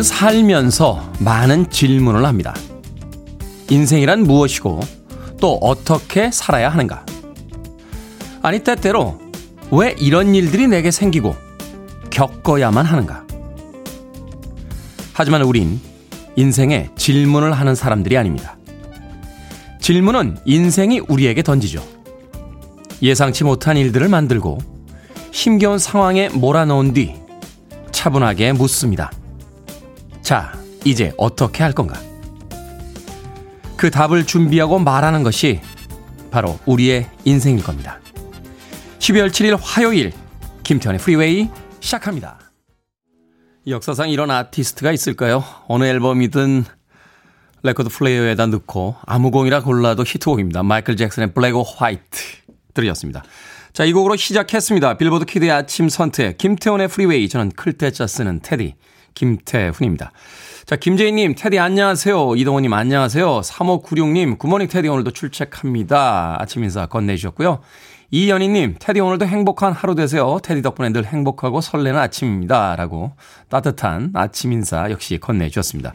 [0.00, 2.54] 우리는 살면서 많은 질문을 합니다.
[3.68, 4.80] 인생이란 무엇이고
[5.40, 7.04] 또 어떻게 살아야 하는가?
[8.40, 9.20] 아니, 때때로
[9.70, 11.36] 왜 이런 일들이 내게 생기고
[12.08, 13.26] 겪어야만 하는가?
[15.12, 15.78] 하지만 우린
[16.36, 18.56] 인생에 질문을 하는 사람들이 아닙니다.
[19.80, 21.84] 질문은 인생이 우리에게 던지죠.
[23.02, 24.58] 예상치 못한 일들을 만들고
[25.30, 27.16] 힘겨운 상황에 몰아넣은 뒤
[27.92, 29.10] 차분하게 묻습니다.
[30.22, 30.52] 자,
[30.84, 32.00] 이제 어떻게 할 건가?
[33.76, 35.60] 그 답을 준비하고 말하는 것이
[36.30, 37.98] 바로 우리의 인생일 겁니다.
[38.98, 40.12] 12월 7일 화요일
[40.62, 41.48] 김태훈의 프리웨이
[41.80, 42.38] 시작합니다.
[43.66, 45.44] 역사상 이런 아티스트가 있을까요?
[45.66, 46.64] 어느 앨범이든
[47.62, 50.62] 레코드 플레이어에다 넣고 아무 곡이나 골라도 히트곡입니다.
[50.62, 52.00] 마이클 잭슨의 Black or White
[52.74, 53.22] 들으셨습니다.
[53.72, 54.96] 자, 이 곡으로 시작했습니다.
[54.96, 58.74] 빌보드 키드의 아침 선택 김태훈의 프리웨이 저는 클 태 자 쓰는 테디
[59.14, 60.12] 김태훈입니다.
[60.66, 62.36] 자, 김재희님, 테디 안녕하세요.
[62.36, 63.40] 이동호님 안녕하세요.
[63.40, 66.36] 3596님, good morning 테디 오늘도 출첵합니다.
[66.38, 67.60] 아침 인사 건네주셨고요.
[68.12, 70.38] 이연희님, 테디 오늘도 행복한 하루 되세요.
[70.42, 72.74] 테디 덕분에 늘 행복하고 설레는 아침입니다.
[72.76, 73.12] 라고
[73.48, 75.94] 따뜻한 아침 인사 역시 건네주셨습니다.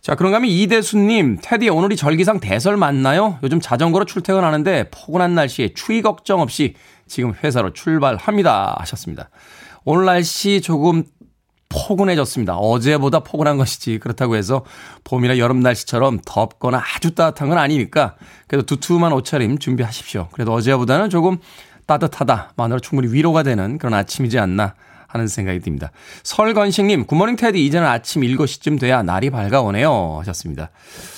[0.00, 3.38] 자, 그런가 하면 이대수님, 테디 오늘이 절기상 대설 맞나요?
[3.42, 6.74] 요즘 자전거로 출퇴근하는데 포근한 날씨에 추위 걱정 없이
[7.06, 8.76] 지금 회사로 출발합니다.
[8.80, 9.30] 하셨습니다.
[9.84, 11.04] 오늘 날씨 조금
[11.72, 12.56] 포근해졌습니다.
[12.56, 14.64] 어제보다 포근한 것이지 그렇다고 해서
[15.04, 18.14] 봄이나 여름 날씨처럼 덥거나 아주 따뜻한 건 아니니까
[18.46, 20.28] 그래도 두툼한 옷차림 준비하십시오.
[20.32, 21.38] 그래도 어제보다는 조금
[21.86, 24.74] 따뜻하다만으로 충분히 위로가 되는 그런 아침이지 않나
[25.12, 25.92] 하는 생각이 듭니다.
[26.22, 30.16] 설건식님, 굿모닝 테디, 이제는 아침 7시쯤 돼야 날이 밝아오네요.
[30.20, 30.70] 하셨습니다.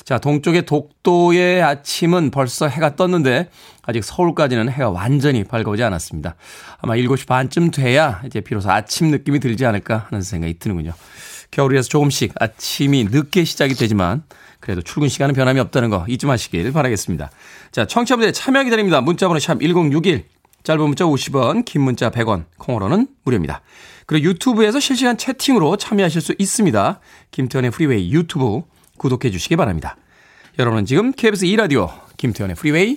[0.04, 3.48] 자, 동쪽의 독도의 아침은 벌써 해가 떴는데,
[3.86, 6.36] 아직 서울까지는 해가 완전히 밝아오지 않았습니다.
[6.80, 10.92] 아마 7시 반쯤 돼야 이제 비로소 아침 느낌이 들지 않을까 하는 생각이 드는군요.
[11.50, 14.24] 겨울이라서 조금씩 아침이 늦게 시작이 되지만,
[14.60, 17.30] 그래도 출근 시간은 변함이 없다는 거 잊지 마시길 바라겠습니다.
[17.70, 19.00] 자, 청취자분들의 참여 기다립니다.
[19.00, 20.24] 문자번호 샵 1061.
[20.64, 23.60] 짧은 문자 50원, 긴 문자 100원, 콩으로는 무료입니다.
[24.06, 27.00] 그리고 유튜브에서 실시간 채팅으로 참여하실 수 있습니다.
[27.30, 28.62] 김태훈의 프리웨이 유튜브
[28.96, 29.96] 구독해 주시기 바랍니다.
[30.58, 32.96] 여러분은 지금 KBS 2라디오 김태훈의 프리웨이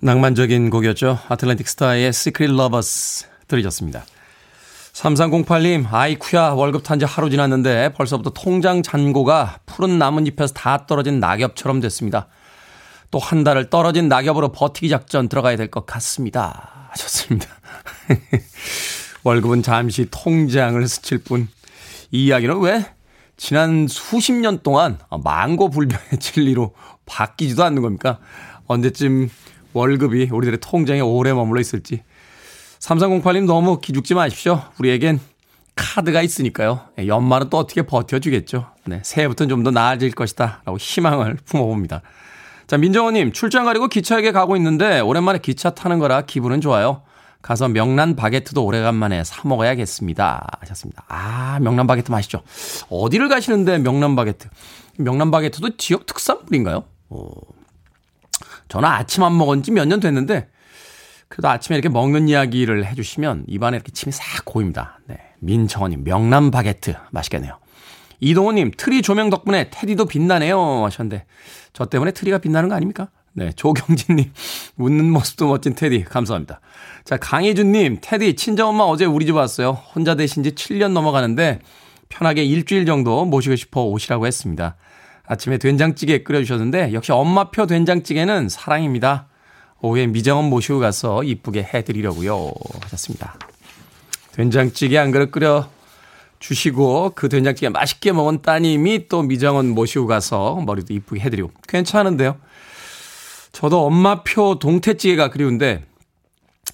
[0.00, 1.18] 낭만적인 곡이었죠.
[1.28, 4.04] 아틀란틱 스타의 Secret Lovers 들으셨습니다.
[4.92, 11.80] 3308님, 아이쿠야, 월급 탄 지 하루 지났는데 벌써부터 통장 잔고가 푸른 나뭇잎에서 다 떨어진 낙엽처럼
[11.80, 12.28] 됐습니다.
[13.10, 16.88] 또 한 달을 떨어진 낙엽으로 버티기 작전 들어가야 될 것 같습니다.
[16.90, 17.46] 하셨습니다.
[19.24, 21.48] 월급은 잠시 통장을 스칠 뿐,
[22.10, 22.86] 이 이야기는 왜
[23.36, 26.74] 지난 수십 년 동안 망고 불변의 진리로
[27.06, 28.18] 바뀌지도 않는 겁니까?
[28.66, 29.30] 언제쯤
[29.72, 32.02] 월급이 우리들의 통장에 오래 머물러 있을지.
[32.80, 34.62] 3308님 너무 기죽지 마십시오.
[34.78, 35.20] 우리에겐
[35.74, 36.80] 카드가 있으니까요.
[36.98, 38.66] 예, 연말은 또 어떻게 버텨주겠죠.
[38.86, 40.62] 네, 새해부터는 좀 더 나아질 것이다.
[40.64, 42.02] 라고 희망을 품어봅니다.
[42.66, 47.02] 자, 민정호님, 출장 가려고 기차역에 가고 있는데, 오랜만에 기차 타는 거라 기분은 좋아요.
[47.40, 50.46] 가서 명란 바게트도 오래간만에 사 먹어야겠습니다.
[50.60, 51.04] 하셨습니다.
[51.08, 52.42] 아, 명란 바게트 맛있죠.
[52.90, 54.48] 어디를 가시는데 명란 바게트?
[54.98, 56.84] 명란 바게트도 지역 특산물인가요?
[57.10, 57.30] 어,
[58.68, 60.48] 저는 아침 안 먹은 지 몇 년 됐는데,
[61.28, 65.00] 그래도 아침에 이렇게 먹는 이야기를 해주시면 입안에 이렇게 침이 싹 고입니다.
[65.06, 65.18] 네.
[65.40, 67.58] 민정원님, 명란 바게트 맛있겠네요.
[68.20, 70.84] 이동호님, 트리 조명 덕분에 테디도 빛나네요.
[70.86, 71.24] 하셨는데,
[71.72, 73.08] 저 때문에 트리가 빛나는 거 아닙니까?
[73.34, 73.52] 네.
[73.52, 74.32] 조경진님,
[74.78, 76.04] 웃는 모습도 멋진 테디.
[76.04, 76.60] 감사합니다.
[77.04, 79.72] 자, 강혜준님, 테디, 친정엄마 어제 우리 집 왔어요.
[79.94, 81.60] 혼자 되신 지 7년 넘어가는데,
[82.08, 84.76] 편하게 일주일 정도 모시고 싶어 오시라고 했습니다.
[85.28, 89.28] 아침에 된장찌개 끓여주셨는데, 역시 엄마표 된장찌개는 사랑입니다.
[89.80, 92.50] 오후에 미정원 모시고 가서 이쁘게 해드리려고요.
[92.82, 93.34] 하셨습니다.
[94.32, 95.68] 된장찌개 한 그릇 끓여
[96.38, 102.36] 주시고 그 된장찌개 맛있게 먹은 따님이 또 미정원 모시고 가서 머리도 이쁘게 해드리고 괜찮은데요.
[103.52, 105.84] 저도 엄마표 동태찌개가 그리운데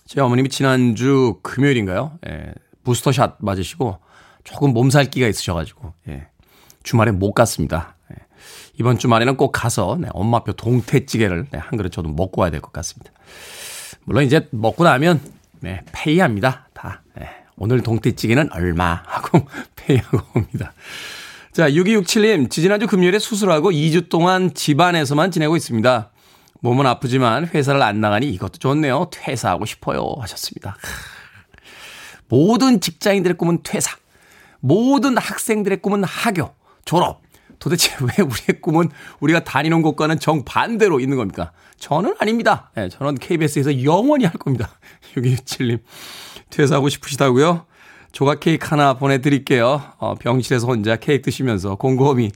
[0.07, 2.19] 제 어머님이 지난주 금요일인가요?
[2.29, 2.53] 예,
[2.85, 3.99] 부스터샷 맞으시고
[4.45, 6.27] 조금 몸살기가 있으셔가지고, 예.
[6.83, 7.94] 주말에 못 갔습니다.
[8.75, 8.79] 예.
[8.79, 12.73] 이번 주말에는 꼭 가서, 네, 엄마표 동태찌개를 네, 한 그릇 저도 먹고 와야 될 것
[12.73, 13.13] 같습니다.
[14.05, 15.21] 물론 이제 먹고 나면,
[15.61, 16.69] 네, 페이합니다.
[16.75, 17.03] 다.
[17.17, 17.29] 네.
[17.57, 20.73] 오늘 동태찌개는 얼마 하고 페이하고 옵니다.
[21.53, 26.11] 자, 6267님, 지지난주 금요일에 수술하고 2주 동안 집안에서만 지내고 있습니다.
[26.61, 29.09] 몸은 아프지만 회사를 안 나가니 이것도 좋네요.
[29.13, 30.15] 퇴사하고 싶어요.
[30.21, 30.77] 하셨습니다.
[32.29, 33.97] 모든 직장인들의 꿈은 퇴사.
[34.61, 36.55] 모든 학생들의 꿈은 학교,
[36.85, 37.23] 졸업.
[37.59, 38.91] 도대체 왜 우리의 꿈은
[39.21, 41.53] 우리가 다니는 곳과는 정반대로 있는 겁니까?
[41.79, 42.71] 저는 아닙니다.
[42.75, 44.79] 네, 저는 KBS에서 영원히 할 겁니다.
[45.17, 45.81] 6267님.
[46.51, 47.67] 퇴사하고 싶으시다고요?
[48.13, 49.83] 조각 케이크 하나 보내드릴게요.
[49.99, 52.31] 어, 병실에서 혼자 케이크 드시면서 곰곰이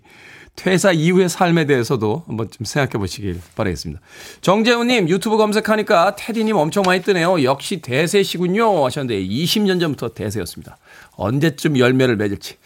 [0.59, 4.01] 퇴사 이후의 삶에 대해서도 한번 좀 생각해 보시길 바라겠습니다.
[4.41, 7.45] 정재훈님 유튜브 검색하니까 테디님 엄청 많이 뜨네요.
[7.45, 10.77] 역시 대세시군요 하셨는데 20년 전부터 대세였습니다.
[11.13, 12.57] 언제쯤 열매를 맺을지.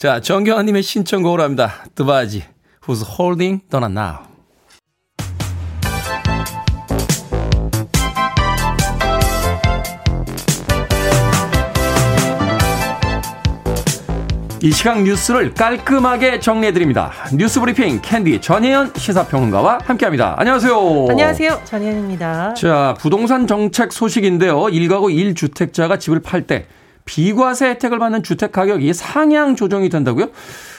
[0.00, 1.84] 자 정경환님의 신청곡으로 합니다.
[1.94, 2.42] 드바지
[2.86, 4.20] Who's Holding Donna Now.
[14.62, 17.12] 이 시각 뉴스를 깔끔하게 정리해드립니다.
[17.34, 20.34] 뉴스 브리핑 캔디 전혜연 시사평론가와 함께합니다.
[20.38, 21.08] 안녕하세요.
[21.10, 21.60] 안녕하세요.
[21.66, 22.54] 전혜연입니다.
[22.54, 24.60] 자, 부동산 정책 소식인데요.
[24.60, 26.64] 1가구 1주택자가 집을 팔 때
[27.10, 30.28] 비과세 혜택을 받는 주택 가격이 상향 조정이 된다고요?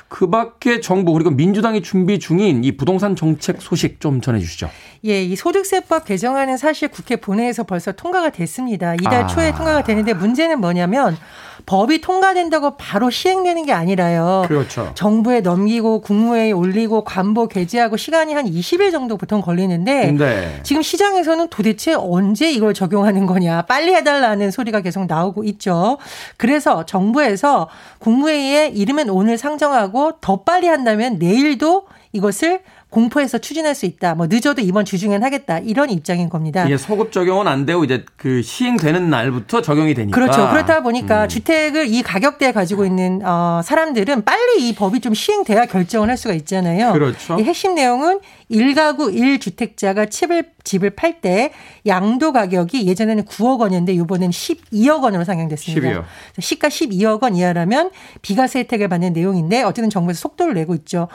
[0.08, 4.70] 그 밖에 정부 그리고 민주당이 준비 중인 이 부동산 정책 소식 좀 전해 주시죠.
[5.04, 8.94] 예, 이 소득세법 개정안은 사실 국회 본회에서 벌써 통과가 됐습니다.
[8.96, 9.28] 이달 아.
[9.28, 11.18] 초에 통과가 되는데 문제는 뭐냐면
[11.66, 14.44] 법이 통과된다고 바로 시행되는 게 아니라요.
[14.48, 14.92] 그렇죠.
[14.96, 20.60] 정부에 넘기고 국무회의 올리고 관보 게재하고 시간이 한 20일 정도 보통 걸리는데 네.
[20.64, 25.98] 지금 시장에서는 도대체 언제 이걸 적용하는 거냐 빨리 해달라는 소리가 계속 나오고 있죠.
[26.38, 27.70] 그래서 정부에서
[28.00, 32.62] 국무회의에 이르면 오늘 상정하고 더 빨리 한다면 내일도 이것을
[32.92, 34.16] 공포해서 추진할 수 있다.
[34.16, 35.60] 뭐 늦어도 이번 주 중엔 하겠다.
[35.60, 36.66] 이런 입장인 겁니다.
[36.66, 40.14] 이게 소급 적용은 안 되고 이제 그 시행되는 날부터 적용이 되니까.
[40.14, 40.50] 그렇죠.
[40.50, 41.28] 그렇다 보니까 음.
[41.30, 46.34] 주택을 이 가격대에 가지고 있는 어, 사람들은 빨리 이 법이 좀 시행돼야 결정을 할 수가
[46.36, 46.92] 있잖아요.
[46.92, 47.40] 그렇죠.
[47.40, 48.20] 이 핵심 내용은
[48.52, 51.52] 1가구 1주택자가 집을 집을 팔 때
[51.86, 56.02] 양도 가격이 예전에는 9억 원이었는데 이번엔 12억 원으로 상향됐습니다.
[56.02, 56.04] 12억.
[56.40, 61.08] 시가 12억 원 이하라면 비과세 혜택을 받는 내용인데 어쨌든 정부에서 속도를 내고 있죠.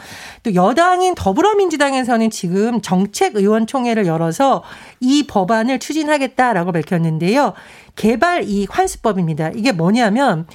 [0.42, 4.62] 또 여당인 더불어민주당에서는 지금 정책의원총회를 열어서
[5.00, 7.52] 이 법안을 추진하겠다라고 밝혔는데요.
[7.96, 9.50] 개발 이익 환수법입니다.
[9.54, 10.46] 이게 뭐냐면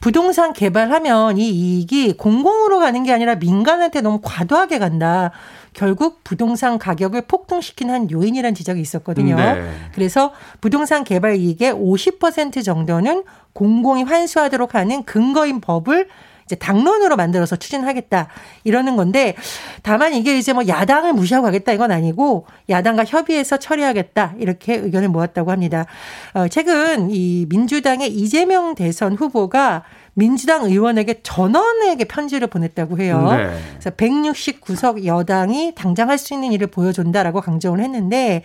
[0.00, 5.32] 부동산 개발하면 이 이익이 공공으로 가는 게 아니라 민간한테 너무 과도하게 간다.
[5.76, 9.36] 결국 부동산 가격을 폭등시키는 한 요인이라는 지적이 있었거든요.
[9.36, 9.62] 네.
[9.94, 16.08] 그래서 부동산 개발 이익의 50% 정도는 공공이 환수하도록 하는 근거인 법을
[16.46, 18.28] 이제 당론으로 만들어서 추진하겠다
[18.64, 19.34] 이러는 건데
[19.82, 25.50] 다만 이게 이제 뭐 야당을 무시하고 가겠다 이건 아니고 야당과 협의해서 처리하겠다 이렇게 의견을 모았다고
[25.50, 25.84] 합니다.
[26.32, 29.82] 어, 최근 이 민주당의 이재명 대선 후보가
[30.18, 33.28] 민주당 의원에게 전원에게 편지를 보냈다고 해요.
[33.30, 33.54] 네.
[33.72, 38.42] 그래서 169석 여당이 당장 할 수 있는 일을 보여준다라고 강조를 했는데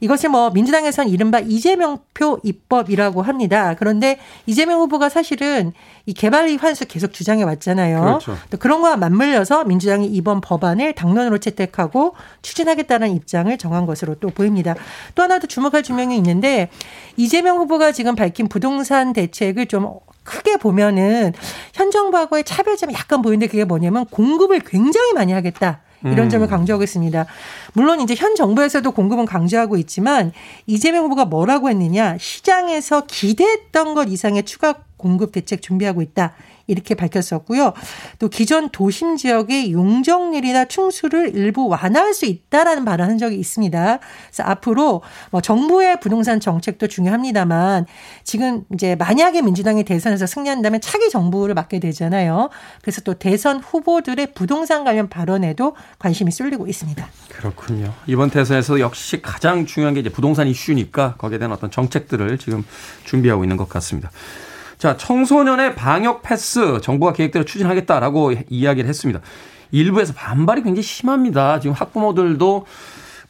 [0.00, 3.76] 이것을 뭐 민주당에서는 이른바 이재명표 입법이라고 합니다.
[3.78, 5.72] 그런데 이재명 후보가 사실은
[6.06, 8.00] 이 개발이 환수 계속 주장해 왔잖아요.
[8.00, 8.36] 그렇죠.
[8.50, 14.74] 또 그런 거와 맞물려서 민주당이 이번 법안을 당론으로 채택하고 추진하겠다는 입장을 정한 것으로 또 보입니다.
[15.14, 16.70] 또 하나 더 주목할 주명이 있는데
[17.16, 21.32] 이재명 후보가 지금 밝힌 부동산 대책을 좀 크게 보면은
[21.72, 25.80] 현 정부하고의 차별점이 약간 보이는데 그게 뭐냐면 공급을 굉장히 많이 하겠다.
[26.04, 26.28] 이런 음.
[26.28, 27.24] 점을 강조하고 있습니다.
[27.72, 30.32] 물론 이제 현 정부에서도 공급은 강조하고 있지만
[30.66, 36.34] 이재명 후보가 뭐라고 했느냐 시장에서 기대했던 것 이상의 추가 공급 대책 준비하고 있다.
[36.66, 37.72] 이렇게 밝혔었고요.
[38.18, 43.98] 또 기존 도심 지역의 용적률이나 충수를 일부 완화할 수 있다라는 발언을 한 적이 있습니다.
[44.26, 47.86] 그래서 앞으로 뭐 정부의 부동산 정책도 중요합니다만
[48.22, 52.50] 지금 이제 만약에 민주당이 대선에서 승리한다면 차기 정부를 맡게 되잖아요.
[52.82, 57.06] 그래서 또 대선 후보들의 부동산 관련 발언에도 관심이 쏠리고 있습니다.
[57.28, 57.92] 그렇군요.
[58.06, 62.64] 이번 대선에서 역시 가장 중요한 게 이제 부동산 이슈니까 거기에 대한 어떤 정책들을 지금
[63.04, 64.10] 준비하고 있는 것 같습니다.
[64.84, 69.22] 자, 청소년의 방역 패스 정부가 계획대로 추진하겠다라고 이야기를 했습니다.
[69.70, 71.58] 일부에서 반발이 굉장히 심합니다.
[71.58, 72.66] 지금 학부모들도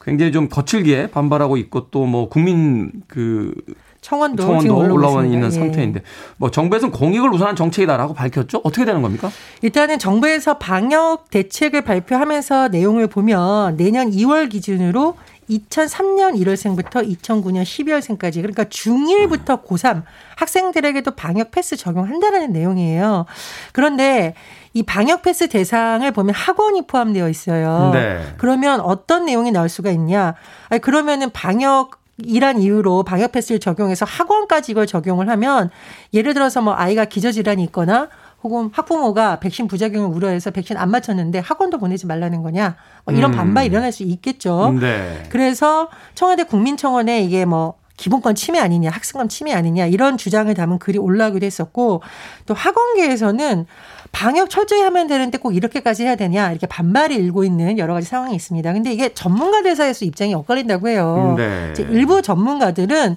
[0.03, 3.55] 굉장히 좀 거칠게 반발하고 있고 또 뭐 국민 그
[4.01, 5.25] 청원도, 청원도 올라와.
[5.25, 5.51] 있는 예.
[5.51, 6.03] 상태인데
[6.39, 8.61] 뭐 정부에서는 공익을 우선한 정책이다라고 밝혔죠.
[8.65, 9.31] 어떻게 되는 겁니까?
[9.63, 15.15] 일단은 정부에서 방역 대책을 발표하면서 내용을 보면 내년 2월 기준으로
[15.49, 20.03] 2003년 1월생부터 2009년 12월생까지 그러니까 중1부터 고3
[20.37, 23.27] 학생들에게도 방역 패스 적용한다라는 내용이에요.
[23.73, 24.35] 그런데
[24.73, 27.91] 이 방역 패스 대상을 보면 학원이 포함되어 있어요.
[27.93, 28.35] 네.
[28.39, 30.35] 그러면 어떤 내용이 나올 수가 있냐?
[30.69, 35.71] 아니 그러면은 방역 이란 이유로 방역 패스를 적용해서 학원까지 이걸 적용을 하면
[36.13, 38.09] 예를 들어서 뭐 아이가 기저질환이 있거나
[38.45, 43.37] 혹은 학부모가 백신 부작용을 우려해서 백신 안 맞췄는데 학원도 보내지 말라는 거냐 뭐 이런 음.
[43.37, 44.77] 반발이 일어날 수 있겠죠.
[44.79, 45.23] 네.
[45.31, 50.99] 그래서 청와대 국민청원에 이게 뭐 기본권 침해 아니냐, 학습권 침해 아니냐 이런 주장을 담은 글이
[50.99, 52.03] 올라오기도 했었고
[52.45, 53.67] 또 학원계에서는
[54.13, 58.35] 방역 철저히 하면 되는데 꼭 이렇게까지 해야 되냐 이렇게 반발이 일고 있는 여러 가지 상황이
[58.35, 58.73] 있습니다.
[58.73, 61.35] 근데 이게 전문가들 사이에서 입장이 엇갈린다고 해요.
[61.37, 61.69] 네.
[61.73, 63.17] 이제 일부 전문가들은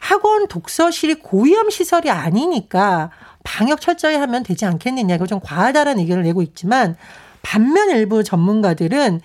[0.00, 3.10] 학원 독서실이 고위험 시설이 아니니까
[3.46, 6.96] 방역 철저히 하면 되지 않겠느냐 이거 좀 과하다라는 의견을 내고 있지만
[7.42, 9.20] 반면 일부 전문가들은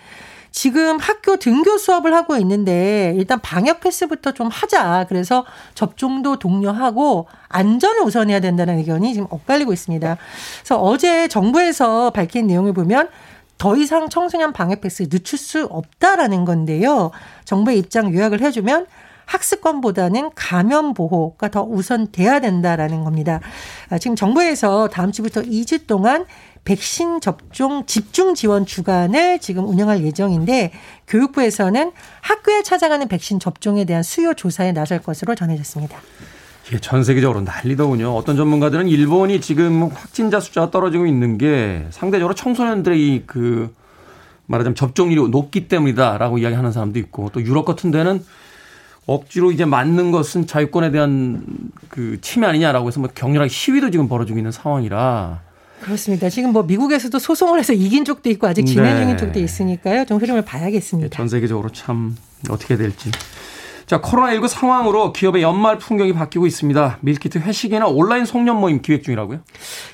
[0.51, 5.05] 지금 학교 등교 수업을 하고 있는데 일단 방역 패스부터 좀 하자.
[5.09, 10.17] 그래서 접종도 독려하고 안전을 우선해야 된다는 의견이 지금 엇갈리고 있습니다.
[10.59, 13.09] 그래서 어제 정부에서 밝힌 내용을 보면
[13.57, 17.11] 더 이상 청소년 방역 패스 늦출 수 없다라는 건데요.
[17.45, 18.85] 정부의 입장 요약을 해주면
[19.31, 23.39] 학습권보다는 감염 보호가 더 우선돼야 된다라는 겁니다.
[23.89, 26.25] 아, 지금 정부에서 다음 주부터 2주 동안
[26.63, 30.71] 백신 접종 집중 지원 주간을 지금 운영할 예정인데
[31.07, 35.97] 교육부에서는 학교에 찾아가는 백신 접종에 대한 수요 조사에 나설 것으로 전해졌습니다.
[36.67, 38.15] 이게 전 세계적으로 난리더군요.
[38.15, 43.73] 어떤 전문가들은 일본이 지금 확진자 숫자가 떨어지고 있는 게 상대적으로 청소년들의 이그
[44.45, 48.23] 말하자면 접종률이 높기 때문이다라고 이야기하는 사람도 있고 또 유럽 같은 데는
[49.05, 51.43] 억지로 이제 맞는 것은 자유권에 대한
[51.89, 55.41] 그 침해 아니냐라고 해서 뭐 격렬하게 시위도 지금 벌어지고 있는 상황이라
[55.81, 56.29] 그렇습니다.
[56.29, 59.01] 지금 뭐 미국에서도 소송을 해서 이긴 쪽도 있고 아직 진행 네.
[59.01, 60.05] 중인 쪽도 있으니까요.
[60.05, 61.15] 좀 흐름을 봐야겠습니다.
[61.15, 62.15] 전 세계적으로 참
[62.50, 63.10] 어떻게 될지.
[63.91, 67.00] 자, 코로나19 상황으로 기업의 연말 풍경이 바뀌고 있습니다.
[67.01, 69.39] 밀키트 회식이나 온라인 송년 모임 기획 중이라고요?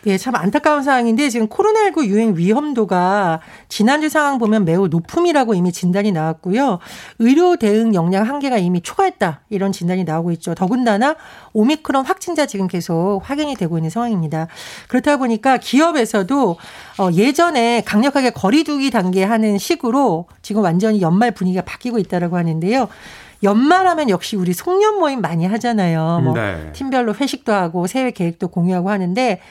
[0.06, 3.40] 예, 참 안타까운 상황인데 지금 코로나19 유행 위험도가
[3.70, 6.78] 지난주 상황 보면 매우 높음이라고 이미 진단이 나왔고요.
[7.18, 9.42] 의료 대응 역량 한계가 이미 초과했다.
[9.50, 10.54] 이런 진단이 나오고 있죠.
[10.54, 11.16] 더군다나
[11.54, 14.46] 오미크론 확진자 지금 계속 확인이 되고 있는 상황입니다.
[14.90, 16.58] 그렇다 보니까 기업에서도
[17.00, 22.90] 어, 예전에 강력하게 거리두기 단계 하는 식으로 지금 완전히 연말 분위기가 바뀌고 있다라고 하는데요.
[23.44, 26.22] 연말하면 역시 우리 송년 모임 많이 하잖아요.
[26.24, 26.72] 뭐 네.
[26.74, 29.42] 팀별로 회식도 하고 새해 계획도 공유하고 하는데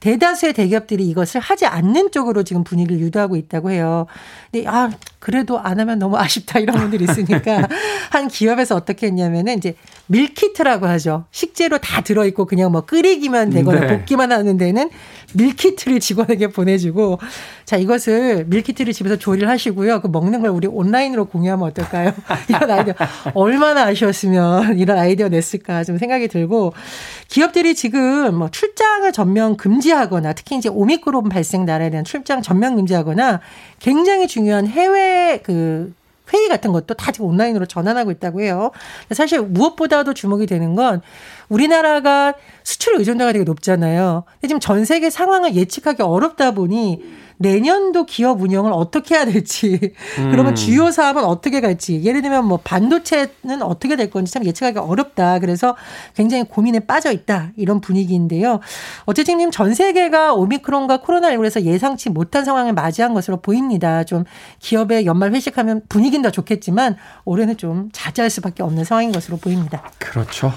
[0.00, 4.06] 대다수의 대기업들이 이것을 하지 않는 쪽으로 지금 분위기를 유도하고 있다고 해요.
[4.50, 7.66] 근데 아 그래도 안 하면 너무 아쉽다 이런 분들이 있으니까
[8.10, 9.74] 한 기업에서 어떻게 했냐면은 이제
[10.06, 11.24] 밀키트라고 하죠.
[11.30, 13.86] 식재료 다 들어있고 그냥 뭐 끓이기만 되거나 네.
[13.98, 14.90] 볶기만 하면 되는
[15.34, 17.18] 밀키트를 직원에게 보내주고
[17.64, 20.00] 자 이것을 밀키트를 집에서 조리를 하시고요.
[20.00, 22.12] 그 먹는 걸 우리 온라인으로 공유하면 어떨까요?
[22.48, 22.94] 이런 아이디어
[23.32, 26.74] 얼마나 아쉬웠으면 이런 아이디어 냈을까 좀 생각이 들고
[27.28, 33.40] 기업들이 지금 뭐 출장을 전면 금지하거나 특히 이제 오미크론 발생 나라에 대한 출장 전면 금지하거나
[33.78, 35.92] 굉장히 중요한 해외 그
[36.32, 38.70] 회의 같은 것도 다 지금 온라인으로 전환하고 있다고 해요.
[39.10, 41.02] 사실 무엇보다도 주목이 되는 건
[41.48, 44.24] 우리나라가 수출 의존도가 되게 높잖아요.
[44.34, 49.92] 근데 지금 전 세계 상황을 예측하기 어렵다 보니 내년도 기업 운영을 어떻게 해야 될지,
[50.30, 55.38] 그러면 주요 사업은 어떻게 갈지, 예를 들면 뭐 반도체는 어떻게 될 건지 참 예측하기 어렵다.
[55.38, 55.76] 그래서
[56.14, 57.50] 굉장히 고민에 빠져 있다.
[57.56, 58.60] 이런 분위기인데요.
[59.04, 64.04] 어쨌든 지금 전 세계가 오미크론과 코로나19에서 예상치 못한 상황을 맞이한 것으로 보입니다.
[64.04, 64.24] 좀
[64.60, 69.82] 기업의 연말 회식하면 분위기는 더 좋겠지만 올해는 좀 자제할 수밖에 없는 상황인 것으로 보입니다.
[69.98, 70.52] 그렇죠.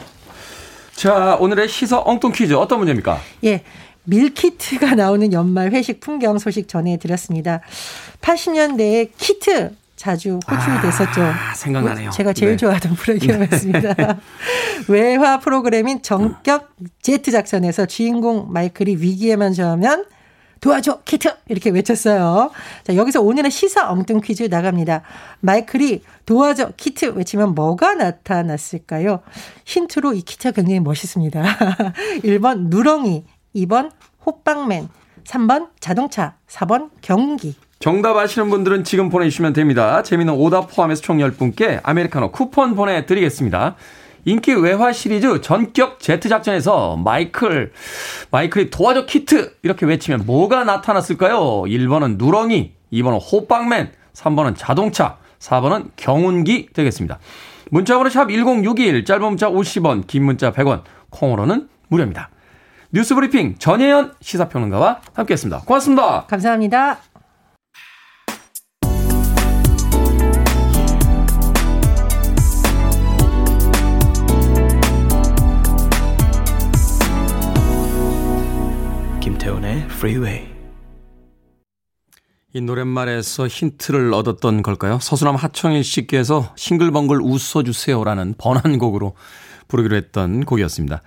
[0.97, 3.19] 자, 오늘의 시서 엉뚱 퀴즈 어떤 문제입니까?
[3.43, 3.63] 예.
[4.07, 7.61] 밀키트가 나오는 연말 회식 풍경 소식 전해드렸습니다.
[8.21, 11.21] 80년대에 키트 자주 호출이 됐었죠.
[11.23, 12.11] 아, 생각나네요.
[12.11, 12.57] 제가 제일 네.
[12.57, 14.19] 좋아하던 프로그램이었습니다.
[14.87, 16.69] 외화 프로그램인 정격
[17.01, 20.05] 제트 작전에서 주인공 마이클이 위기에만 처하면
[20.61, 22.51] 도와줘 키트 이렇게 외쳤어요.
[22.83, 25.01] 자 여기서 오늘의 시사 엉뚱 퀴즈 나갑니다.
[25.41, 29.21] 마이클이 도와줘 키트 외치면 뭐가 나타났을까요?
[29.65, 31.43] 힌트로 이 키트가 굉장히 멋있습니다.
[32.23, 33.23] 1번 누렁이,
[33.55, 33.91] 2번
[34.25, 34.89] 호빵맨,
[35.23, 37.55] 3번 자동차, 4번 경운기.
[37.79, 40.01] 정답 아시는 분들은 지금 보내주시면 됩니다.
[40.01, 43.75] 재미는 오답 포함해서 총 10분께 아메리카노 쿠폰 보내드리겠습니다.
[44.25, 47.71] 인기 외화 시리즈 전격 제트 작전에서 마이클,
[48.31, 49.55] 마이클이 도와줘 키트!
[49.61, 51.63] 이렇게 외치면 뭐가 나타났을까요?
[51.63, 57.19] 1번은 누렁이, 2번은 호빵맨, 3번은 자동차, 4번은 경운기 되겠습니다.
[57.69, 62.29] 문자번호 샵 1061, 짧은 문자 50원, 긴 문자 100원, 콩으로는 무료입니다.
[62.97, 65.65] 뉴스브리핑 전혜연 시사평론가와 함께했습니다.
[65.65, 66.25] 고맙습니다.
[66.25, 66.97] 감사합니다.
[79.21, 80.47] 김태훈의 Freeway.
[82.53, 84.97] 이 노랫말에서 힌트를 얻었던 걸까요?
[84.99, 89.13] 서수남 하청일 씨께서 싱글벙글 웃어주세요라는 번안곡으로
[89.67, 91.03] 부르기로 했던 곡이었습니다.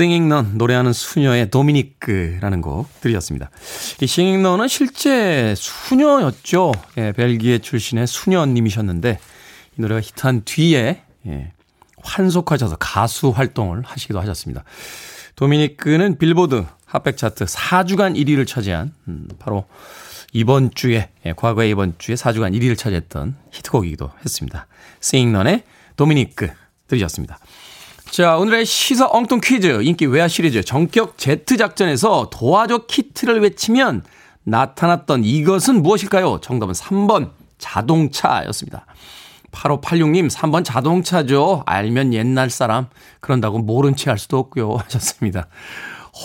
[0.00, 3.50] Nun, 노래하는 수녀의 도미니크라는 곡 들으셨습니다.
[4.00, 6.72] 이 Nun은 실제 수녀였죠.
[6.98, 9.18] 예, 벨기에 출신의 수녀님이셨는데
[9.78, 11.52] 이 노래가 히트한 뒤에 예,
[12.02, 14.64] 환속하셔서 가수 활동을 하시기도 하셨습니다.
[15.36, 19.66] 도미니크는 빌보드 핫백 차트 4주간 1위를 차지한 음, 바로
[20.32, 24.66] 이번 주에 예, 과거에 이번 주에 4주간 1위를 차지했던 히트곡이기도 했습니다.
[25.00, 25.64] 세잉넌의
[25.96, 26.48] 도미니크
[26.88, 27.38] 들으셨습니다.
[28.10, 34.02] 자, 오늘의 시사 엉뚱 퀴즈 인기 외화 시리즈 정격 제트 작전에서 도와줘 키트를 외치면
[34.44, 36.40] 나타났던 이것은 무엇일까요?
[36.40, 38.86] 정답은 3번 자동차였습니다.
[39.52, 41.62] 8586님 3번 자동차죠.
[41.66, 42.86] 알면 옛날 사람
[43.20, 45.48] 그런다고 모른 체 할 수도 없고요 하셨습니다.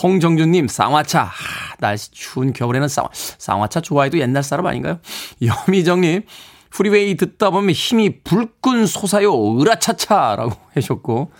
[0.02, 1.30] 홍정준님 쌍화차 아,
[1.78, 4.98] 날씨 추운 겨울에는 쌍화, 쌍화차 좋아해도 옛날 사람 아닌가요?
[5.40, 6.22] 여미정님
[6.70, 11.30] 프리웨이 듣다 보면 힘이 불끈 솟아요 으라차차라고 해주셨고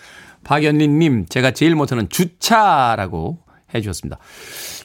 [0.45, 3.39] 박연린님 제가 제일 못하는 주차라고
[3.75, 4.19] 해 주셨습니다.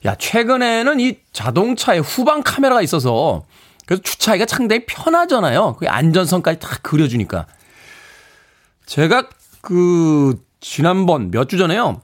[0.05, 3.43] 야 최근에는 이 자동차에 후방 카메라가 있어서
[3.85, 5.75] 그래서 주차하기가 상당히 편하잖아요.
[5.79, 7.45] 그 안전선까지 다 그려주니까.
[8.85, 9.29] 제가
[9.61, 12.01] 그 지난번 몇 주 전에요.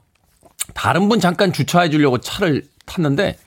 [0.74, 3.38] 다른 분 잠깐 주차해 주려고 차를 탔는데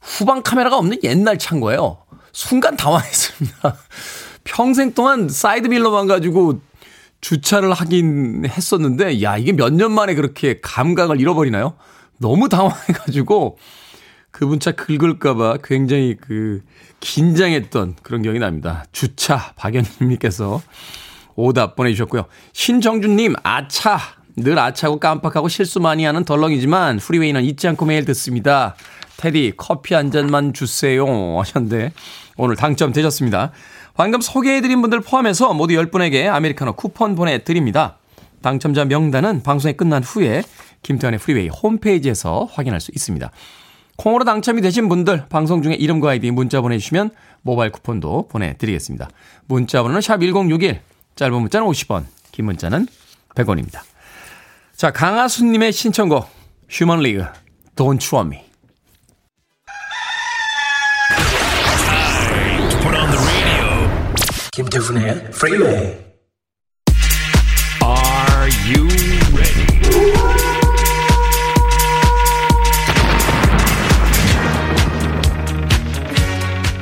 [0.00, 1.98] 후방 카메라가 없는 옛날 차인 거예요.
[2.32, 3.76] 순간 당황했습니다.
[4.44, 6.60] 평생 동안 사이드 미러만 가지고
[7.24, 11.74] 주차를 하긴 했었는데 야 이게 몇 년 만에 그렇게 감각을 잃어버리나요?
[12.18, 13.56] 너무 당황해가지고
[14.30, 16.60] 그분 차 긁을까봐 굉장히 그
[17.00, 18.84] 긴장했던 그런 기억이 납니다.
[18.92, 20.60] 주차 박연님께서
[21.34, 22.26] 오답 보내주셨고요.
[22.52, 23.98] 신정준님 아차
[24.36, 28.74] 늘 아차고 깜빡하고 실수 많이 하는 덜렁이지만 프리웨이는 잊지 않고 매일 듣습니다.
[29.16, 31.06] 테디 커피 한 잔만 주세요
[31.38, 31.92] 하셨는데
[32.36, 33.52] 오늘 당첨되셨습니다.
[33.94, 37.98] 방금 소개해드린 분들 포함해서 모두 10분에게 아메리카노 쿠폰 보내드립니다.
[38.42, 40.42] 당첨자 명단은 방송이 끝난 후에
[40.82, 43.30] 김태훈의 프리웨이 홈페이지에서 확인할 수 있습니다.
[43.96, 47.10] 콩으로 당첨이 되신 분들 방송 중에 이름과 아이디 문자 보내주시면
[47.42, 49.08] 모바일 쿠폰도 보내드리겠습니다.
[49.46, 50.80] 문자 번호는 샵 1061
[51.14, 52.88] 짧은 문자는 50원 긴 문자는
[53.36, 53.80] 100원입니다.
[54.74, 56.28] 자 강하수님의 신청곡
[56.68, 57.24] 휴먼 리그
[57.76, 58.43] Don't Me
[64.54, 65.98] 김태훈의 freeway.
[67.82, 68.86] Are you
[69.34, 69.66] ready?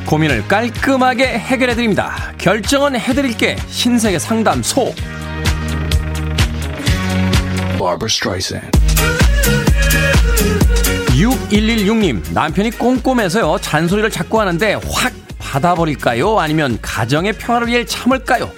[0.05, 2.35] 고민을 깔끔하게 해결해 드립니다.
[2.37, 4.95] 결정은 해 드릴게 신세계 상담소
[7.79, 8.71] Barbara Streisand.
[11.13, 15.22] 6116님 남편이 꼼꼼해서요 잔소리를 자꾸 하는데 확
[15.53, 16.39] 받아버릴까요?
[16.41, 18.51] 아니면 가정의 평화를 위해 참을까요?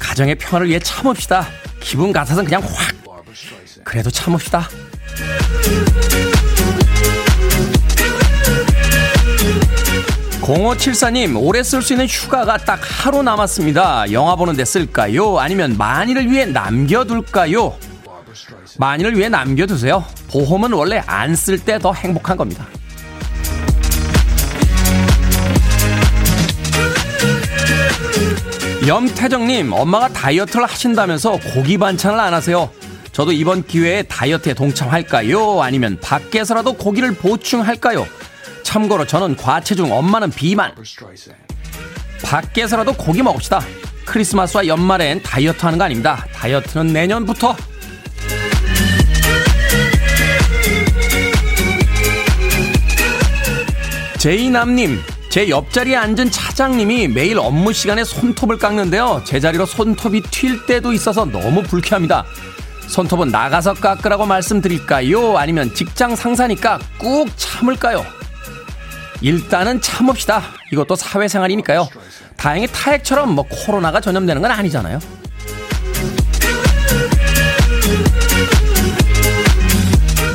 [0.00, 1.46] 가정의 평화를 위해 참읍시다.
[1.78, 2.92] 기분 같아서는 그냥 확
[3.84, 4.68] 그래도 참읍시다.
[10.40, 14.10] 공호칠사님 올해 쓸수 있는 휴가가 딱 하루 남았습니다.
[14.12, 15.38] 영화 보는데 쓸까요?
[15.38, 17.76] 아니면 만일을 위해 남겨둘까요?
[18.78, 20.04] 만일을 위해 남겨두세요.
[20.30, 22.66] 보험은 원래 안 쓸 때 더 행복한 겁니다.
[28.88, 32.70] 염태정님, 엄마가 다이어트를 하신다면서 고기 반찬을 안 하세요.
[33.12, 35.62] 저도 이번 기회에 다이어트에 동참할까요?
[35.62, 38.06] 아니면 밖에서라도 고기를 보충할까요?
[38.62, 40.74] 참고로 저는 과체중, 엄마는 비만.
[42.24, 43.60] 밖에서라도 고기 먹읍시다.
[44.06, 46.24] 크리스마스와 연말엔 다이어트 하는 거 아닙니다.
[46.32, 47.54] 다이어트는 내년부터.
[54.18, 54.98] 제이남님,
[55.38, 59.22] 제 옆자리에 앉은 차장님이 매일 업무 시간에 손톱을 깎는데요.
[59.24, 62.24] 제 자리로 손톱이 튈 때도 있어서 너무 불쾌합니다.
[62.88, 65.38] 손톱은 나가서 깎으라고 말씀드릴까요?
[65.38, 68.04] 아니면 직장 상사니까 꾹 참을까요?
[69.20, 70.42] 일단은 참읍시다.
[70.72, 71.88] 이것도 사회생활이니까요.
[72.36, 74.98] 다행히 타액처럼 뭐 코로나가 전염되는 건 아니잖아요.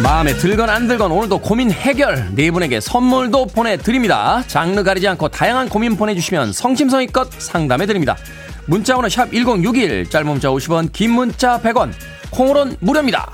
[0.04, 4.44] 마음에 들건 안 들건 오늘도 고민 해결 네 분에게 선물도 보내드립니다.
[4.48, 8.18] 장르 가리지 않고 다양한 고민 보내주시면 성심성의껏 상담해드립니다.
[8.66, 11.94] 문자번호 샵 1061 짧은 문자 50원 긴 문자 100원
[12.32, 13.30] 콩으론 무료입니다.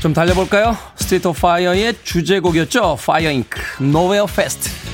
[0.00, 0.76] 좀 달려볼까요?
[1.14, 2.98] 오브 파이어의 주제곡이었죠.
[3.06, 4.91] Fire Inc., Nowhere Fast.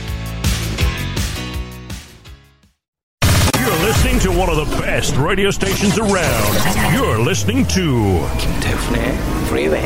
[4.38, 6.54] One of the best radio stations around.
[6.94, 9.84] You're listening to 김태훈의 Freeway.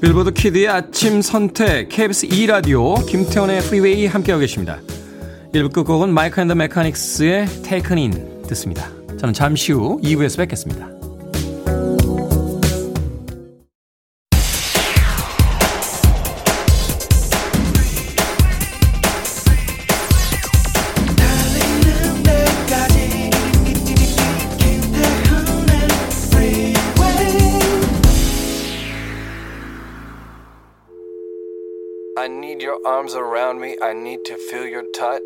[0.00, 4.80] 빌보드 키드의 아침 선택 KBS 2라디오 김태훈의 프리웨이 함께하고 계십니다.
[5.52, 8.88] 1부 끝곡은 마이크 앤더 메카닉스의 Taken In 듣습니다.
[9.20, 11.01] 저는 잠시 후 2부에서 뵙겠습니다.
[32.84, 33.76] Arms around me.
[33.82, 35.22] I need to feel your touch.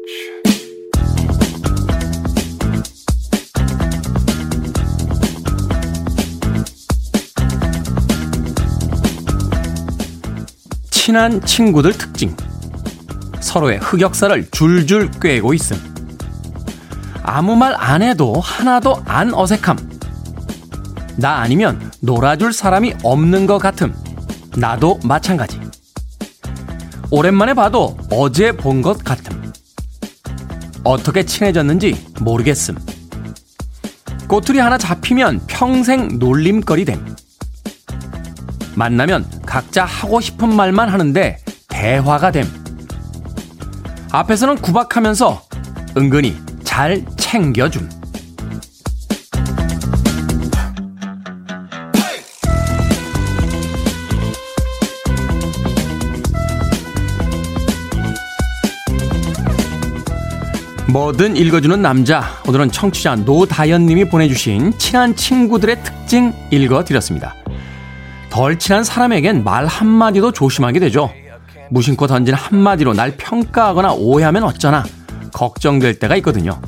[10.90, 12.36] 친한 친구들 특징.
[13.40, 15.76] 서로의 흑역사를 줄줄 꿰고 있음.
[17.22, 19.76] 아무 말 안 해도 하나도 안 어색함.
[21.16, 23.94] 나 아니면 놀아줄 사람이 없는 것 같음.
[24.56, 25.65] 나도 마찬가지.
[27.10, 29.52] 오랜만에 봐도 어제 본 것 같음.
[30.84, 32.76] 어떻게 친해졌는지 모르겠음.
[34.28, 37.04] 꼬투리 하나 잡히면 평생 놀림거리 됨.
[38.74, 41.38] 만나면 각자 하고 싶은 말만 하는데
[41.68, 42.46] 대화가 됨.
[44.12, 45.42] 앞에서는 구박하면서
[45.96, 47.88] 은근히 잘 챙겨줌.
[60.88, 62.40] 뭐든 읽어주는 남자.
[62.46, 67.34] 오늘은 청취자 노다연님이 보내주신 친한 친구들의 특징 읽어드렸습니다.
[68.30, 71.10] 덜 친한 사람에겐 말 한마디도 조심하게 되죠.
[71.70, 74.84] 무심코 던진 한마디로 날 평가하거나 오해하면 어쩌나
[75.32, 76.60] 걱정될 때가 있거든요.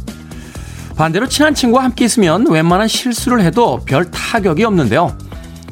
[0.97, 5.17] 반대로 친한 친구와 함께 있으면 웬만한 실수를 해도 별 타격이 없는데요.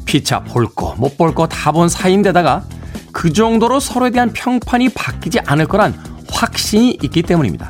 [0.05, 2.63] 피차 볼 거, 못 볼 거 다 본 사이인데다가
[3.11, 5.93] 그 정도로 서로에 대한 평판이 바뀌지 않을 거란
[6.31, 7.69] 확신이 있기 때문입니다.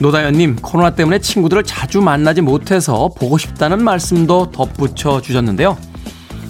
[0.00, 5.76] 노다연님, 코로나 때문에 친구들을 자주 만나지 못해서 보고 싶다는 말씀도 덧붙여 주셨는데요.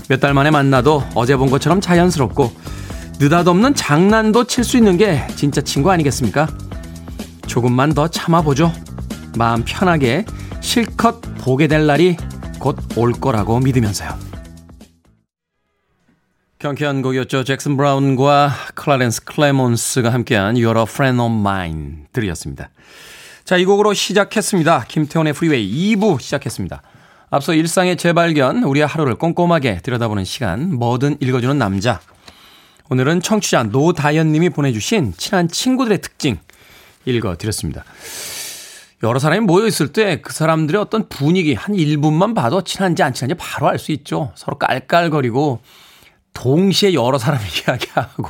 [0.09, 2.51] 몇 달 만에 만나도 어제 본 것처럼 자연스럽고
[3.21, 6.47] 느닷없는 장난도 칠 수 있는 게 진짜 친구 아니겠습니까?
[7.47, 8.73] 조금만 더 참아보죠.
[9.37, 10.25] 마음 편하게
[10.61, 12.17] 실컷 보게 될 날이
[12.59, 14.11] 곧 올 거라고 믿으면서요.
[16.59, 17.45] 경쾌한 곡이었죠.
[17.45, 22.71] 잭슨 브라운과 클라렌스 클레먼스가 함께한 You're a Friend of Mine 들으셨습니다.
[23.49, 24.85] 자, 이 곡으로 시작했습니다.
[24.89, 26.83] 김태훈의 프리웨이 2부 시작했습니다.
[27.31, 31.99] 앞서 일상의 재발견, 우리의 하루를 꼼꼼하게 들여다보는 시간, 뭐든 읽어주는 남자.
[32.91, 36.39] 오늘은 청취자 노다연님이 보내주신 친한 친구들의 특징
[37.07, 37.87] 읽어드렸습니다.
[39.03, 43.69] 여러 사람이 모여있을 때 그 사람들의 어떤 분위기, 한 1분만 봐도 친한지 안 친한지 바로
[43.69, 44.31] 알 수 있죠.
[44.35, 45.61] 서로 깔깔거리고,
[46.35, 48.29] 동시에 여러 사람 이야기하고,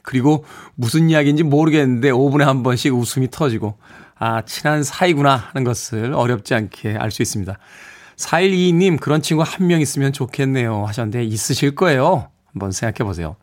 [0.00, 3.76] 그리고 무슨 이야기인지 모르겠는데 5분에 한 번씩 웃음이 터지고,
[4.18, 7.58] 아, 친한 사이구나 하는 것을 어렵지 않게 알 수 있습니다.
[8.16, 10.84] 4122님, 그런 친구 한 명 있으면 좋겠네요.
[10.86, 12.28] 하셨는데, 있으실 거예요.
[12.52, 13.36] 한번 생각해 보세요.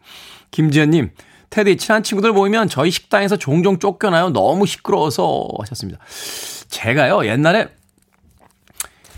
[0.52, 1.12] 김지연님,
[1.50, 4.30] 테디, 친한 친구들 모이면 저희 식당에서 종종 쫓겨나요.
[4.30, 6.00] 너무 시끄러워서 하셨습니다.
[6.70, 7.68] 제가요, 옛날에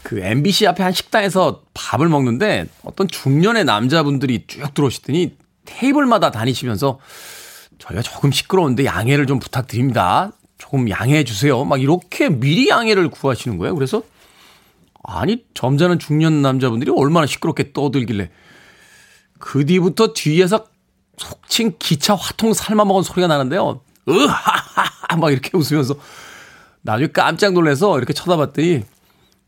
[0.01, 6.99] 그 MBC 앞에 한 식당에서 밥을 먹는데 어떤 중년의 남자분들이 쭉 들어오시더니 테이블마다 다니시면서
[7.77, 10.31] 저희가 조금 시끄러운데 양해를 좀 부탁드립니다.
[10.73, 11.63] 조금 양해해 주세요.
[11.63, 13.75] 막 이렇게 미리 양해를 구하시는 거예요.
[13.75, 14.01] 그래서
[15.03, 18.31] 아니 점잖은 중년 남자분들이 얼마나 시끄럽게 떠들길래
[19.37, 20.65] 그 뒤부터 뒤에서
[21.17, 23.81] 속칭 기차 화통 삶아먹은 소리가 나는데요.
[24.09, 25.93] 으하하하 막 이렇게 웃으면서
[26.81, 28.83] 나중에 깜짝 놀라서 이렇게 쳐다봤더니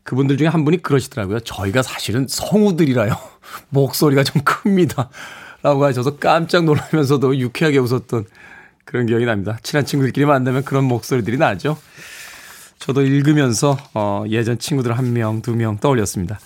[0.04, 1.40] 그분들 중에 한 분이 그러시더라고요.
[1.40, 3.18] 저희가 사실은 성우들이라요.
[3.70, 5.10] 목소리가 좀 큽니다.
[5.62, 8.26] 라고 하셔서 깜짝 놀라면서도 유쾌하게 웃었던
[8.86, 9.58] 그런 기억이 납니다.
[9.62, 11.76] 친한 친구들끼리 만나면 그런 목소리들이 나죠.
[12.78, 16.38] 저도 읽으면서 어, 예전 친구들 한 명, 두 명 떠올렸습니다.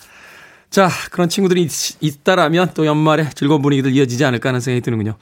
[0.70, 5.14] 자, 그런 친구들이 있, 있다라면 또 연말에 즐거운 분위기들 이어지지 않을까 하는 생각이 드는군요.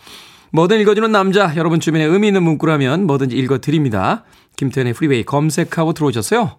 [0.53, 4.25] 뭐든 읽어주는 남자, 여러분 주변에 의미 있는 문구라면 뭐든지 읽어드립니다.
[4.57, 6.57] 김태훈의 프리웨이 검색하고 들어오셨어요.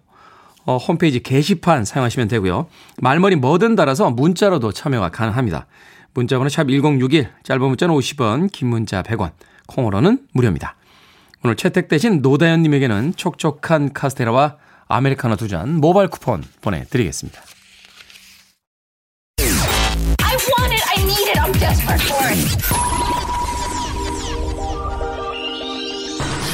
[0.66, 2.66] 어, 홈페이지 게시판 사용하시면 되고요.
[2.98, 5.66] 말머리 뭐든 달아서 문자로도 참여가 가능합니다.
[6.12, 9.30] 문자번호 샵 1061, 짧은 문자는 50원, 긴 문자 100원,
[9.70, 10.74] 콩으로는 무료입니다.
[11.42, 14.56] 오늘 채택되신 노다연님에게는 촉촉한 카스테라와
[14.88, 17.40] 아메리카노 두 잔 모바일 쿠폰 보내드리겠습니다.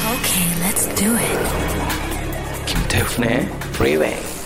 [0.07, 2.65] Okay, let's do it.
[2.65, 4.36] 김태훈의 Freeway.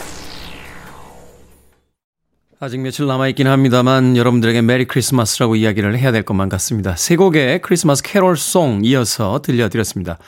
[2.64, 6.96] 아직 며칠 남아있긴 합니다만 여러분들에게 Merry Christmas라고 이야기를 해야 될 것만 같습니다.
[6.96, 10.20] 세 곡의 크리스마스 캐롤송 이어서 들려드렸습니다.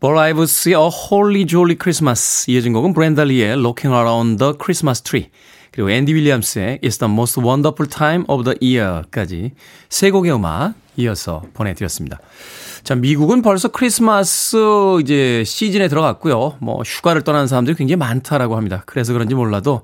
[0.00, 5.28] 벌 아이브스의 A Holly Jolly Christmas 이어진 곡은 브렌다 리의 Rockin' Around the Christmas Tree
[5.70, 9.52] 그리고 앤디 윌리엄스의 It's the Most Wonderful Time of the Year까지
[9.90, 12.20] 세 곡의 음악 이어서 보내드렸습니다.
[12.84, 14.56] 자, 미국은 벌써 크리스마스
[15.02, 16.56] 이제 시즌에 들어갔고요.
[16.60, 18.82] 뭐 휴가를 떠나는 사람들이 굉장히 많다라고 합니다.
[18.86, 19.82] 그래서 그런지 몰라도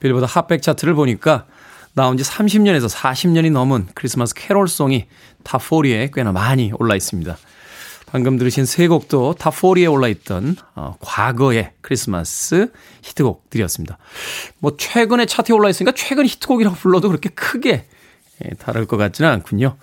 [0.00, 1.46] 빌보드 Hot백 차트를 보니까
[1.94, 5.06] 나온 지 30년에서 40년이 넘은 크리스마스 캐롤송이
[5.44, 7.36] Top40에 꽤나 많이 올라 있습니다.
[8.06, 12.70] 방금 들으신 세 곡도 Top40에 올라있던 어, 과거의 크리스마스
[13.02, 13.98] 히트곡들이었습니다.
[14.58, 17.86] 뭐 최근에 차트에 올라있으니까 최근 히트곡이라고 불러도 그렇게 크게
[18.44, 19.76] 예, 다를 것 같지는 않군요.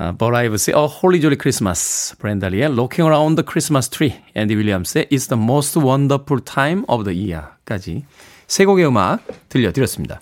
[0.00, 5.28] 아, 버라이브스의 A Holy Jolly Christmas, 브랜달리의 Looking Around the Christmas Tree, 앤디 윌리엄스의 It's
[5.28, 8.04] the Most Wonderful Time of the Year까지
[8.46, 10.20] 세 곡의 음악 들려드렸습니다.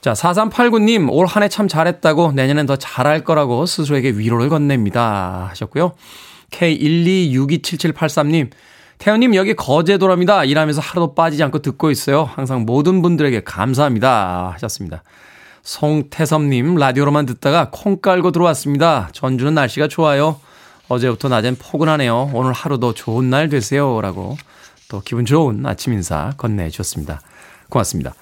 [0.00, 5.46] 자, 4389님, 올 한 해 참 잘했다고 내년엔 더 잘할 거라고 스스로에게 위로를 건넵니다.
[5.50, 5.92] 하셨고요.
[6.50, 8.50] K12627783님,
[8.98, 10.44] 태연님 여기 거제도랍니다.
[10.44, 12.24] 일하면서 하루도 빠지지 않고 듣고 있어요.
[12.24, 14.50] 항상 모든 분들에게 감사합니다.
[14.54, 15.02] 하셨습니다.
[15.64, 19.08] 송태섭님, 라디오로만 듣다가 콩 깔고 들어왔습니다.
[19.12, 20.38] 전주는 날씨가 좋아요.
[20.88, 22.30] 어제부터 낮엔 포근하네요.
[22.34, 24.00] 오늘 하루도 좋은 날 되세요.
[24.02, 24.36] 라고
[24.88, 27.22] 또 기분 좋은 아침 인사 건네주셨습니다.
[27.70, 28.14] 고맙습니다.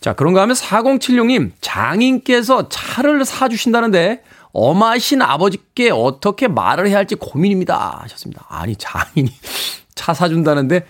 [0.00, 8.00] 자, 그런가 하면 4076님, 장인께서 차를 사주신다는데 엄하신 아버지께 어떻게 말을 해야 할지 고민입니다.
[8.04, 8.46] 하셨습니다.
[8.48, 9.30] 아니, 장인이
[9.94, 10.86] 차 사준다는데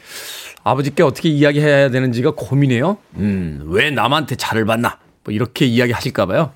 [0.62, 2.97] 아버지께 어떻게 이야기해야 되는지가 고민이에요?
[3.16, 4.99] 음, 왜 남한테 차를 받나?
[5.27, 6.53] 뭐 이렇게 이야기 하실까봐요.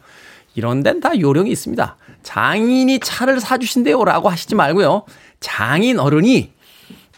[0.55, 1.97] 이런 데는 다 요령이 있습니다.
[2.23, 4.05] 장인이 차를 사주신대요.
[4.05, 5.05] 라고 하시지 말고요.
[5.41, 6.53] 장인 어른이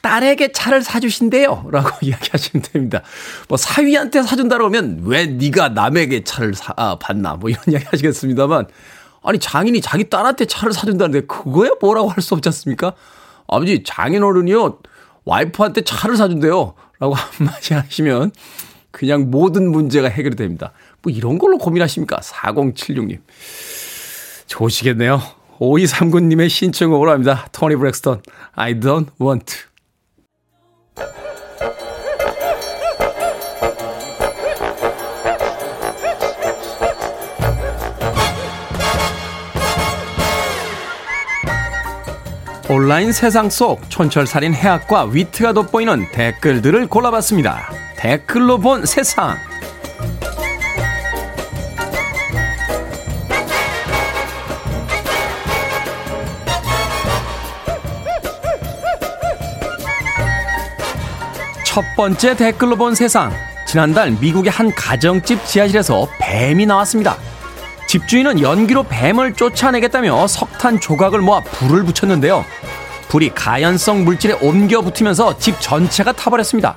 [0.00, 1.68] 딸에게 차를 사주신대요.
[1.70, 3.02] 라고 이야기하시면 됩니다.
[3.48, 7.34] 뭐 사위한테 사준다 그러면 왜 네가 남에게 차를 사, 아, 받나.
[7.34, 8.66] 뭐 이런 이야기 하시겠습니다만.
[9.24, 12.94] 아니, 장인이 자기 딸한테 차를 사준다는데 그거야 뭐라고 할 수 없지 않습니까?
[13.46, 14.78] 아버지, 장인 어른이요.
[15.24, 16.74] 와이프한테 차를 사준대요.
[16.98, 18.32] 라고 한마디 하시면
[18.90, 20.72] 그냥 모든 문제가 해결이 됩니다.
[21.02, 22.20] 뭐 이런 걸로 고민하십니까?
[22.20, 23.18] 4076님.
[24.46, 25.20] 좋으시겠네요.
[25.58, 27.46] 5239님의 신청곡으로 합니다.
[27.52, 28.22] 토니 브렉스턴,
[28.54, 29.72] I don't want to.
[42.68, 47.70] 온라인 세상 속 촌철살인 해학과 위트가 돋보이는 댓글들을 골라봤습니다.
[47.98, 49.36] 댓글로 본 세상.
[61.72, 63.32] 첫 번째 댓글로 본 세상.
[63.66, 67.16] 지난달 미국의 한 가정집 지하실에서 뱀이 나왔습니다.
[67.88, 72.44] 집주인은 연기로 뱀을 쫓아내겠다며 석탄 조각을 모아 불을 붙였는데요.
[73.08, 76.76] 불이 가연성 물질에 옮겨 붙으면서 집 전체가 타버렸습니다.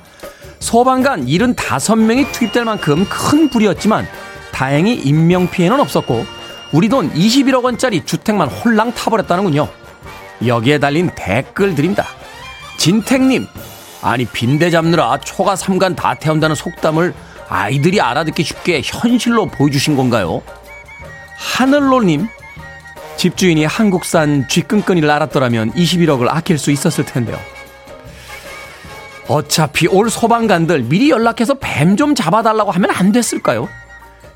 [0.60, 4.08] 소방관 75명이 투입될 만큼 큰 불이었지만
[4.50, 6.24] 다행히 인명피해는 없었고
[6.72, 9.68] 우리 돈 21억 원짜리 주택만 홀랑 타버렸다는군요.
[10.46, 12.06] 여기에 달린 댓글들입니다.
[12.78, 13.46] 진택님,
[14.02, 17.14] 아니 빈대 잡느라 초가 삼간 다 태운다는 속담을
[17.48, 20.42] 아이들이 알아듣기 쉽게 현실로 보여주신 건가요?
[21.36, 22.28] 하늘로님,
[23.16, 27.38] 집주인이 한국산 쥐끈끈이를 알았더라면 21억을 아낄 수 있었을 텐데요.
[29.28, 33.68] 어차피 올 소방관들 미리 연락해서 뱀 좀 잡아달라고 하면 안 됐을까요?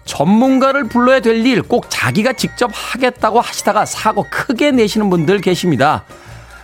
[0.04, 6.04] 전문가를 불러야 될 일 꼭 자기가 직접 하겠다고 하시다가 사고 크게 내시는 분들 계십니다.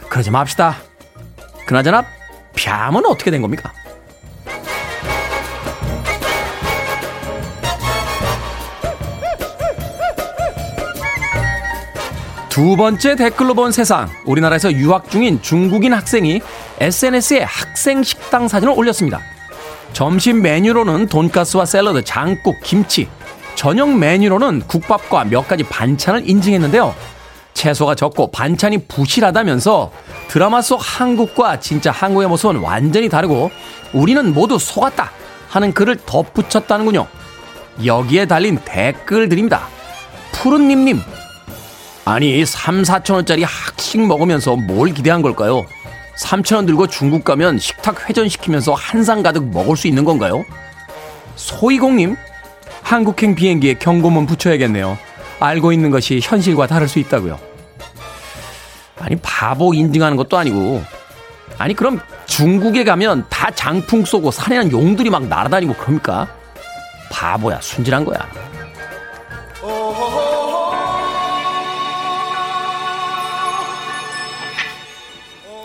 [0.08, 0.76] 그러지 맙시다.
[1.66, 2.04] 그나저나
[2.56, 3.72] 뱀은 어떻게 된 겁니까?
[12.56, 14.08] 두 번째 댓글로 본 세상.
[14.24, 16.40] 우리나라에서 유학 중인 중국인 학생이
[16.80, 19.20] SNS에 학생 식당 사진을 올렸습니다.
[19.92, 23.08] 점심 메뉴로는 돈가스와 샐러드, 장국, 김치.
[23.56, 26.94] 저녁 메뉴로는 국밥과 몇 가지 반찬을 인증했는데요.
[27.56, 29.90] 채소가 적고 반찬이 부실하다면서
[30.28, 33.50] 드라마 속 한국과 진짜 한국의 모습은 완전히 다르고
[33.92, 35.10] 우리는 모두 속았다
[35.48, 37.06] 하는 글을 덧붙였다는군요.
[37.84, 39.68] 여기에 달린 댓글들입니다.
[40.32, 41.00] 푸른님님,
[42.04, 45.64] 아니 3, 4천원짜리 학식 먹으면서 뭘 기대한 걸까요?
[46.20, 50.44] 3천원 들고 중국 가면 식탁 회전시키면서 한상 가득 먹을 수 있는 건가요?
[51.36, 52.16] 소이공님,
[52.82, 54.98] 한국행 비행기에 경고문 붙여야겠네요.
[55.40, 57.38] 알고 있는 것이 현실과 다를 수 있다고요.
[58.98, 60.82] 아니 바보 인증하는 것도 아니고
[61.58, 66.28] 아니 그럼 중국에 가면 다 장풍 쏘고 산에는 용들이 막 날아다니고 그럽니까?
[67.10, 68.18] 바보야, 순진한 거야.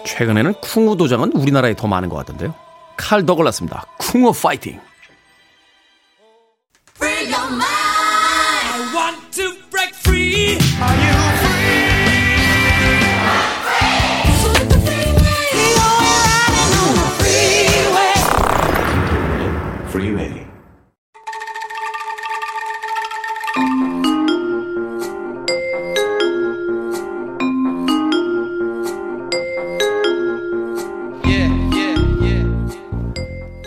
[0.05, 2.53] 최근에는 쿵우 도장은 우리나라에 더 많은 것 같던데요.
[2.95, 3.85] 칼 더글라스입니다.
[3.97, 4.79] 쿵우 파이팅!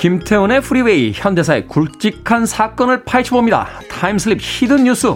[0.04, 3.66] 김태훈의 프리웨이 현대사의 굵직한 사건을 파헤쳐봅니다.
[3.88, 5.14] time slip hidden 뉴스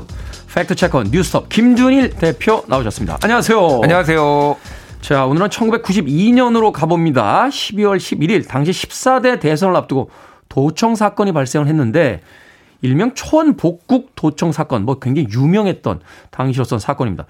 [0.54, 3.18] fact checker 뉴스톱 김준일 대표 나오셨습니다.
[3.22, 3.80] 안녕하세요.
[3.82, 4.56] 안녕하세요.
[5.00, 7.48] 자 오늘은 1992년으로 가봅니다.
[7.48, 10.10] 12월 11일 당시 14대 대선을 앞두고
[10.48, 12.20] 도청 사건이 발생을 했는데
[12.80, 17.26] 일명 초원 복국 도청 사건 뭐 굉장히 유명했던 당시로선 사건입니다.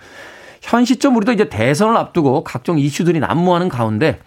[0.62, 4.18] 현 시점 우리도 이제 대선을 앞두고 각종 이슈들이 난무하는 가운데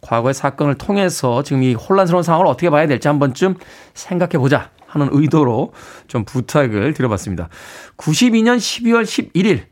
[0.00, 3.56] 과거의 사건을 통해서 지금 이 혼란스러운 상황을 어떻게 봐야 될지 한 번쯤
[3.94, 5.72] 생각해 보자 하는 의도로
[6.08, 7.48] 좀 부탁을 드려봤습니다.
[7.96, 9.62] 92년 12월 11일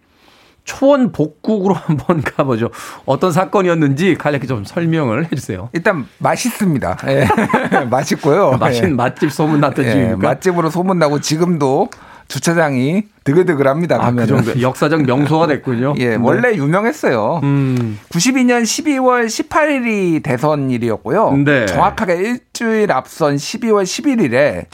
[0.64, 2.70] 초원 복국으로 한번 가보죠.
[3.06, 5.70] 어떤 사건이었는지 간략히 좀 설명을 해주세요.
[5.72, 6.98] 일단 맛있습니다.
[7.08, 7.26] 예.
[7.88, 8.58] 맛있고요.
[8.60, 8.94] 맛있는 예.
[8.94, 10.16] 맛집 소문 났던 예, 집입니까?
[10.16, 11.88] 맛집으로 소문 나고 지금도
[12.28, 14.04] 주차장이 드글드글합니다.
[14.04, 14.26] 아, 그.
[14.26, 15.94] 정도 역사적 명소가 됐군요.
[15.98, 16.18] 예, 네.
[16.20, 17.40] 원래 유명했어요.
[17.44, 21.36] 음, 92년 12월 18일이 대선일이었고요.
[21.44, 21.66] 네.
[21.66, 24.66] 정확하게 일주일 앞선 12월 11일에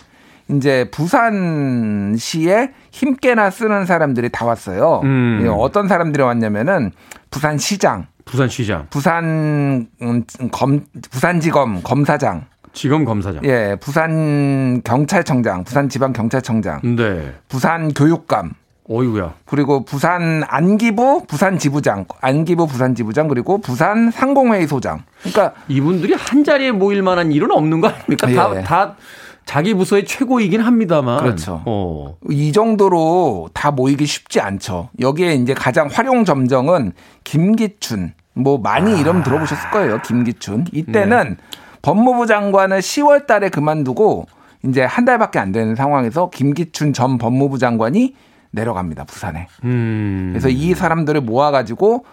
[0.52, 5.00] 이제 부산시에 힘께나 쓰는 사람들이 다 왔어요.
[5.04, 5.40] 음.
[5.44, 6.92] 예, 어떤 사람들이 왔냐면은
[7.30, 13.42] 부산시장, 부산시장, 부산 음, 검 부산지검 검사장, 지검 검사장.
[13.44, 17.34] 예, 부산 경찰청장, 부산 지방 경찰청장, 네.
[17.48, 18.52] 부산 교육감,
[18.88, 19.34] 어이구야.
[19.46, 25.02] 그리고 부산 안기부 부산 지부장, 안기부 부산 지부장 그리고 부산 상공회의 소장.
[25.20, 28.26] 그러니까 이분들이 한 자리에 모일 만한 일은 없는 거 아닙니까?
[28.26, 28.62] 다, 예.
[28.62, 28.96] 다
[29.44, 31.18] 자기 부서의 최고이긴 합니다만.
[31.18, 31.62] 그렇죠.
[31.66, 32.16] 어.
[32.31, 34.90] 이 정도로 다 모이기 쉽지 않죠.
[35.00, 36.92] 여기에 이제 가장 활용 점정은
[37.24, 38.14] 김기춘.
[38.35, 40.00] 뭐 많이 이름 들어보셨을 거예요.
[40.02, 40.66] 김기춘.
[40.72, 41.37] 이때는
[41.83, 44.26] 법무부 장관을 10월 달에 그만두고
[44.64, 48.14] 이제 한 달밖에 안 되는 상황에서 김기춘 전 법무부 장관이
[48.52, 49.05] 내려갑니다.
[49.05, 49.48] 부산에.
[49.64, 50.31] 음.
[50.33, 52.05] 그래서 이 사람들을 모아가지고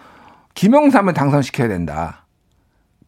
[0.54, 2.24] 김영삼을 당선시켜야 된다.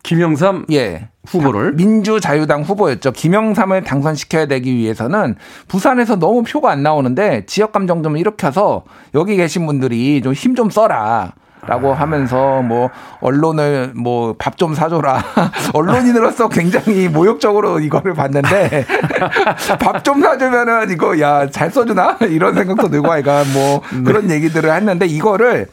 [0.02, 1.08] 김영삼 예.
[1.26, 3.12] 후보를 민주자유당 후보였죠.
[3.12, 5.36] 김영삼을 당선시켜야 되기 위해서는
[5.68, 8.82] 부산에서 너무 표가 안 나오는데 지역 감정 좀 일으켜서
[9.14, 11.32] 여기 계신 분들이 좀힘좀 써라.
[11.64, 15.22] 라고 하면서 뭐 언론을 뭐 밥 좀 사줘라
[15.74, 18.84] 언론인으로서 굉장히 모욕적으로 이거를 봤는데
[19.78, 25.06] 밥 좀 사주면은 이거 야 잘 써주나 이런 생각도 들고 아이가 뭐 그런 얘기들을 했는데
[25.06, 25.68] 이거를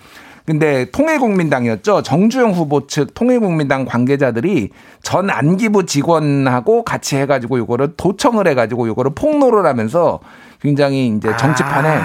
[0.50, 2.02] 근데 통일국민당이었죠.
[2.02, 4.70] 정주영 후보 측 통일국민당 관계자들이
[5.04, 10.20] 전 안기부 직원하고 같이 해가지고 이거를 도청을 해가지고 이거를 폭로를 하면서
[10.60, 12.00] 굉장히 이제 정치판에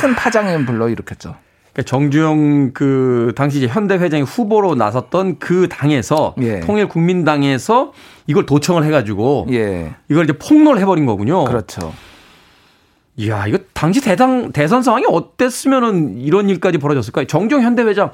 [0.00, 1.34] 큰 파장을 불러일으켰죠.
[1.74, 6.60] 그러니까 정주영 그 당시 이제 현대 회장이 후보로 나섰던 그 당에서 예.
[6.60, 7.92] 통일국민당에서
[8.26, 11.44] 이걸 도청을 해가지고 예, 이걸 이제 폭로를 해버린 거군요.
[11.44, 11.92] 그렇죠.
[13.16, 17.26] 이야 이거 당시 대당 대선 상황이 어땠으면은 이런 일까지 벌어졌을까요?
[17.26, 18.10] 정주영 현대 회장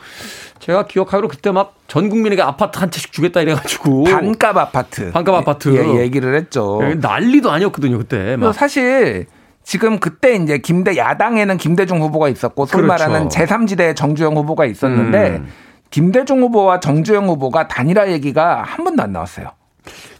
[0.58, 5.10] 제가 기억하기로 그때 막 전 국민에게 아파트 한 채씩 주겠다 이래가지고 반값 아파트.
[5.10, 5.74] 반값 아파트.
[5.74, 6.78] 예, 얘기를 했죠.
[6.84, 8.36] 예, 난리도 아니었거든요 그때.
[8.36, 8.52] 막.
[8.52, 9.26] 사실
[9.64, 13.04] 지금 그때 이제 김대 야당에는 김대중 후보가 있었고 소위 그렇죠.
[13.08, 15.48] 말하는 제3지대 정주영 후보가 있었는데 음.
[15.90, 19.48] 김대중 후보와 정주영 후보가 단일화 얘기가 한 번도 안 나왔어요.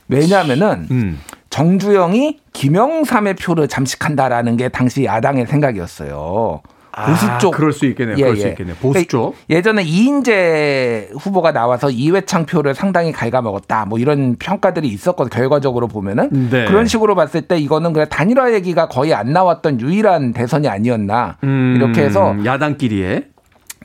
[0.09, 1.21] 왜냐하면은 음.
[1.61, 6.63] 정주영이 김영삼의 표를 잠식한다라는 게 당시 야당의 생각이었어요.
[7.07, 7.53] 보수 아, 쪽.
[7.53, 8.17] 그럴 수 있겠네요.
[8.17, 8.77] 그럴 수 있겠네요.
[8.81, 9.37] 보수 쪽.
[9.49, 13.85] 예전에 이인재 후보가 나와서 이회창 표를 상당히 갉아먹었다.
[13.85, 15.31] 뭐 이런 평가들이 있었거든요.
[15.31, 16.49] 결과적으로 보면은.
[16.51, 16.65] 네.
[16.65, 21.37] 그런 식으로 봤을 때 이거는 그냥 단일화 얘기가 거의 안 나왔던 유일한 대선이 아니었나.
[21.45, 23.27] 음, 이렇게 해서 야당끼리에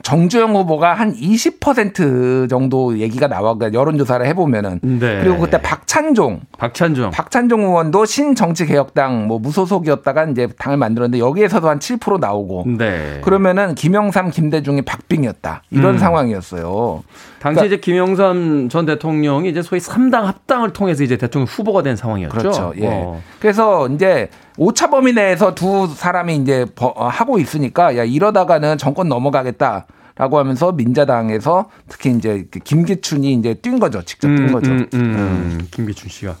[0.02, 5.20] 정주영 후보가 한 20% 정도 얘기가 나와 그러니까 여론조사를 해보면은 네.
[5.22, 12.20] 그리고 그때 박찬종 박찬종 박찬종 의원도 신정치개혁당 뭐 무소속이었다가 이제 당을 만들었는데 여기에서도 한 7%
[12.20, 13.20] 나오고 네.
[13.22, 15.98] 그러면은 김영삼 김대중이 박빙이었다 이런 음.
[15.98, 17.02] 상황이었어요.
[17.40, 21.96] 당시 그러니까- 이제 김영삼 전 대통령이 이제 소위 3당 합당을 통해서 이제 대통령 후보가 된
[21.96, 22.36] 상황이었죠.
[22.36, 22.72] 그렇죠.
[22.80, 22.86] 예.
[22.86, 23.20] 어.
[23.40, 29.08] 그래서 이제 오차 범위 내에서 두 사람이 이제 버- 어, 하고 있으니까 야 이러다가는 정권
[29.08, 29.86] 넘어가겠다.
[30.18, 34.00] 라고 하면서 민자당에서 특히 이제 그 김기춘이 이제 뛴 거죠.
[34.02, 34.70] 직접 뛴 거죠.
[34.70, 35.68] 음, 음.
[35.70, 36.36] 김기춘 씨가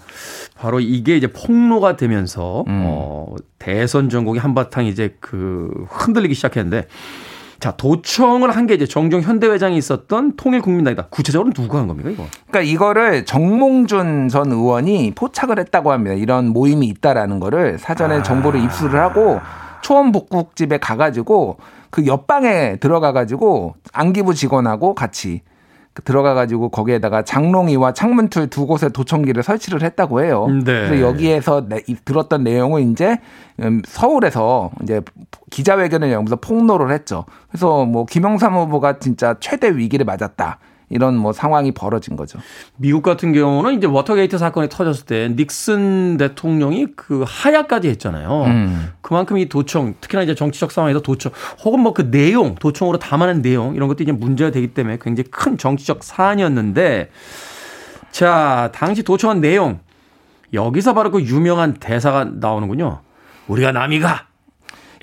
[0.58, 2.84] 바로 이게 이제 폭로가 되면서 음.
[2.86, 6.86] 어, 대선 전국이 한바탕 이제 그 흔들리기 시작했는데
[7.60, 11.06] 자 도청을 한 게 이제 정종 현대회장이 있었던 통일국민당이다.
[11.10, 12.24] 구체적으로 누가 한 겁니까 이거?
[12.48, 16.14] 그러니까 이거를 정몽준 전 의원이 포착을 했다고 합니다.
[16.14, 19.40] 이런 모임이 있다라는 거를 사전에 정보를 입수를 하고
[19.82, 21.58] 초원 복국집에 가가지고
[21.90, 25.46] 그 옆방에 들어가가지고 안기부 직원하고 같이 그
[26.04, 30.46] 들어가 가지고 거기에다가 장롱이와 창문틀 두 곳에 도청기를 설치를 했다고 해요.
[30.48, 30.62] 네.
[30.64, 33.18] 그래서 여기에서 내- 이- 들었던 내용은 이제
[33.60, 35.00] 음, 서울에서 이제
[35.50, 37.24] 기자회견을 열면서 폭로를 했죠.
[37.48, 40.58] 그래서 뭐 김영삼 후보가 진짜 최대 위기를 맞았다.
[40.88, 42.38] 이런 뭐 상황이 벌어진 거죠.
[42.76, 48.44] 미국 같은 경우는 이제 워터게이트 사건이 터졌을 때 닉슨 대통령이 그 하야까지 했잖아요.
[48.44, 48.92] 음.
[49.00, 51.32] 그만큼 이 도청, 특히나 이제 정치적 상황에서 도청,
[51.64, 55.56] 혹은 뭐 그 내용, 도청으로 담아낸 내용 이런 것도 이제 문제가 되기 때문에 굉장히 큰
[55.58, 57.10] 정치적 사안이었는데,
[58.10, 59.80] 자 당시 도청한 내용
[60.52, 63.00] 여기서 바로 그 유명한 대사가 나오는군요.
[63.48, 64.26] 우리가 남이가.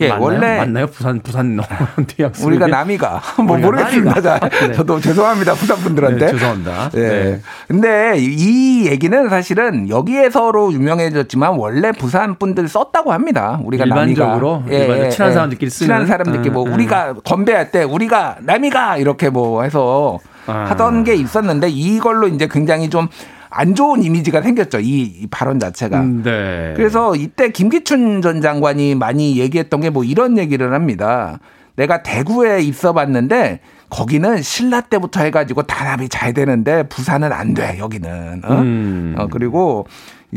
[0.01, 0.23] 예, 맞나요?
[0.23, 0.87] 원래 맞나요?
[0.87, 1.59] 부산 부산
[2.17, 2.45] 뉘앙스.
[2.45, 4.39] 우리가 남이가 뭐 모르겠습니다.
[4.39, 4.71] 네.
[4.73, 6.25] 저도 죄송합니다 부산 분들한테.
[6.25, 6.89] 네, 죄송합니다.
[6.95, 6.99] 예.
[6.99, 7.41] 네.
[7.67, 13.59] 근데 이 얘기는 사실은 여기에서로 유명해졌지만 원래 부산 분들 썼다고 합니다.
[13.63, 14.63] 우리가 일반적으로?
[14.65, 15.87] 남이가 일반적으로 친한 사람들끼리 쓰는?
[15.87, 16.73] 친한 사람들끼리 뭐 음, 음.
[16.73, 20.65] 우리가 건배할 때 우리가 남이가 이렇게 뭐 해서 아.
[20.69, 23.07] 하던 게 있었는데 이걸로 이제 굉장히 좀
[23.53, 24.79] 안 좋은 이미지가 생겼죠.
[24.79, 25.99] 이, 이 발언 자체가.
[26.01, 26.73] 음, 네.
[26.75, 31.39] 그래서 이때 김기춘 전 장관이 많이 얘기했던 게 뭐 이런 얘기를 합니다.
[31.75, 38.41] 내가 대구에 있어 봤는데 거기는 신라 때부터 해가지고 단합이 잘 되는데 부산은 안 돼, 여기는.
[38.43, 38.53] 어?
[38.55, 39.15] 음.
[39.17, 39.85] 어, 그리고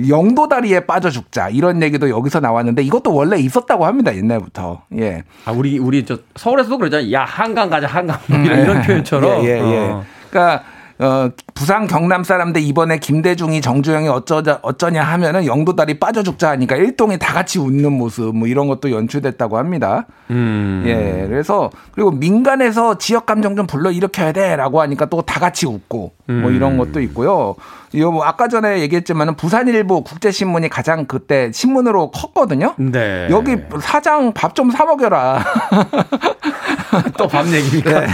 [0.08, 5.78] 영도다리에 빠져 죽자 이런 얘기도 여기서 나왔는데 이것도 원래 있었다고 합니다 옛날부터 예 아, 우리,
[5.78, 7.10] 우리 저 서울에서도 그러잖아요.
[7.12, 8.18] 야, 한강 가자, 한강.
[8.26, 9.44] 뭐 이런, 이런 표현처럼.
[9.44, 9.78] 예, 예, 예.
[9.90, 10.04] 어.
[10.28, 10.64] 그러니까
[10.98, 17.18] 어, 부산 경남 사람들 이번에 김대중이 정주영이 어쩌자 어쩌냐 하면은 영도다리 빠져 죽자 하니까 일동이
[17.18, 20.06] 다 같이 웃는 모습 뭐 이런 것도 연출됐다고 합니다.
[20.30, 20.84] 음.
[20.86, 21.26] 예.
[21.28, 26.50] 그래서 그리고 민간에서 지역 감정 좀 불러 일으켜야 돼라고 하니까 또 다 같이 웃고 뭐
[26.50, 27.56] 이런 것도 있고요.
[27.96, 32.74] 이거 뭐 아까 전에 얘기했지만은 부산일보 국제신문이 가장 그때 신문으로 컸거든요.
[32.76, 33.26] 네.
[33.30, 35.42] 여기 사장 밥 좀 사 먹여라.
[37.16, 38.00] 또 밥 얘기니까.
[38.00, 38.06] 네.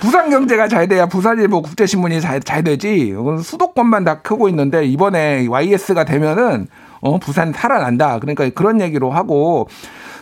[0.00, 3.14] 부산 경제가 잘 돼야 부산일보 국제신문이 잘, 잘 되지.
[3.42, 6.68] 수도권만 다 크고 있는데 이번에 YS가 되면은
[7.00, 8.18] 어, 부산 살아난다.
[8.18, 9.66] 그러니까 그런 얘기로 하고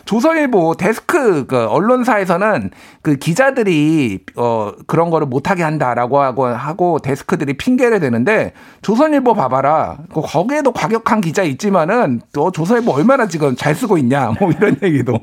[0.09, 2.71] 조선일보 데스크 그 언론사에서는
[3.03, 9.99] 그 기자들이 어 그런 거를 못하게 한다라고 하고 하고 데스크들이 핑계를 대는데 조선일보 봐봐라.
[10.11, 14.31] 그 거기에도 과격한 기자 있지만은 또 조선일보 얼마나 지금 잘 쓰고 있냐.
[14.39, 15.13] 뭐 이런 얘기도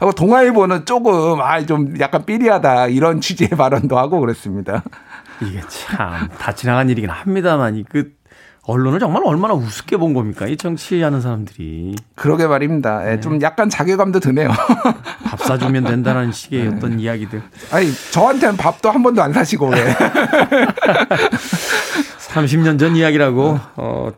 [0.00, 2.86] 하고 동아일보는 조금 아 좀 약간 삐리하다.
[2.88, 4.82] 이런 취지의 발언도 하고 그랬습니다.
[5.42, 8.12] 이게 참 다 지나간 일이긴 합니다만 이그
[8.66, 10.46] 언론을 정말 얼마나 우습게 본 겁니까?
[10.46, 13.12] 이 정치하는 사람들이 그러게 말입니다.
[13.12, 14.48] 예, 좀 약간 자괴감도 드네요.
[15.24, 17.42] 밥 사주면 된다는 식의 어떤 이야기들.
[17.70, 19.94] 아니 저한테는 밥도 한 번도 안 사시고 왜?
[22.28, 24.12] 30년 전 이야기라고 어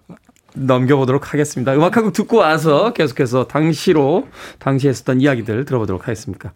[0.55, 1.75] 넘겨보도록 하겠습니다.
[1.75, 4.29] 음악 한곡 듣고 와서 계속해서 당시로
[4.59, 6.53] 당시 했었던 이야기들 들어보도록 하겠습니까?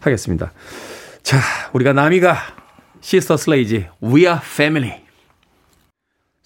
[0.00, 0.52] 하겠습니다.
[1.22, 1.38] 자,
[1.72, 2.36] 우리가 남이가
[3.00, 5.05] 시스터 슬레이지 We Are Family.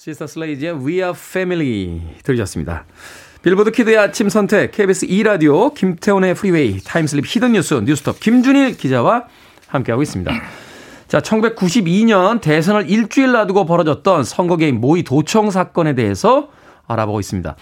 [0.03, 2.86] 시스터 슬레이지의 We Are Family 들으셨습니다.
[3.42, 9.24] 빌보드 키드의 아침 선택 KBS 2라디오 김태훈의 프리웨이 time slip hidden 뉴스 뉴스톱 김준일 기자와
[9.66, 10.32] 함께하고 있습니다.
[11.07, 16.48] 자, 1992년 대선을 일주일 놔두고 벌어졌던 선거 개입 모의 도청 사건에 대해서
[16.86, 17.55] 알아보고 있습니다.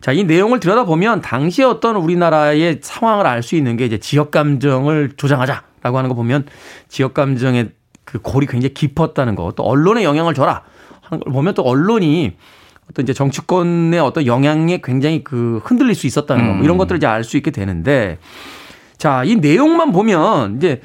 [0.00, 5.12] 자, 이 내용을 들여다보면 당시에 어떤 우리나라의 상황을 알 수 있는 게 이제 지역 감정을
[5.16, 6.46] 조장하자라고 하는 거 보면
[6.88, 7.70] 지역 감정의
[8.04, 10.64] 그 골이 굉장히 깊었다는 거, 또 언론에 영향을 줘라
[11.20, 12.32] 걸 보면 또 언론이
[12.90, 17.06] 어떤 이제 정치권의 어떤 영향에 굉장히 그 흔들릴 수 있었다는 거, 뭐 이런 것들을 이제
[17.06, 18.18] 알 수 있게 되는데
[18.98, 20.80] 자, 이 내용만 보면 이제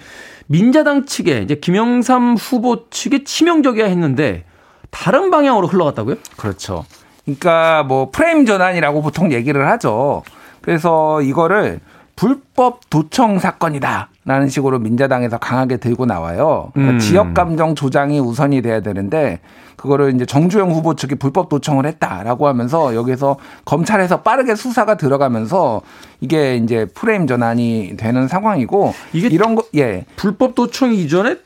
[0.48, 4.46] 민자당 측에 이제 김영삼 후보 측에 치명적이야 했는데
[4.90, 6.16] 다른 방향으로 흘러갔다고요?
[6.38, 6.86] 그렇죠.
[7.24, 10.24] 그러니까 뭐 프레임 전환이라고 보통 얘기를 하죠.
[10.62, 11.80] 그래서 이거를
[12.16, 16.70] 불법 도청 사건이다 라는 식으로 민자당에서 강하게 들고 나와요.
[16.74, 17.00] 그러니까 음.
[17.00, 19.40] 지역 감정 조장이 우선이 돼야 되는데
[19.76, 25.82] 그거를 이제 정주영 후보 측이 불법 도청을 했다라고 하면서 여기서 검찰에서 빠르게 수사가 들어가면서
[26.22, 30.06] 이게 이제 프레임 전환이 되는 상황이고 이게 이런 거 예.
[30.16, 31.38] 불법 도청 이전에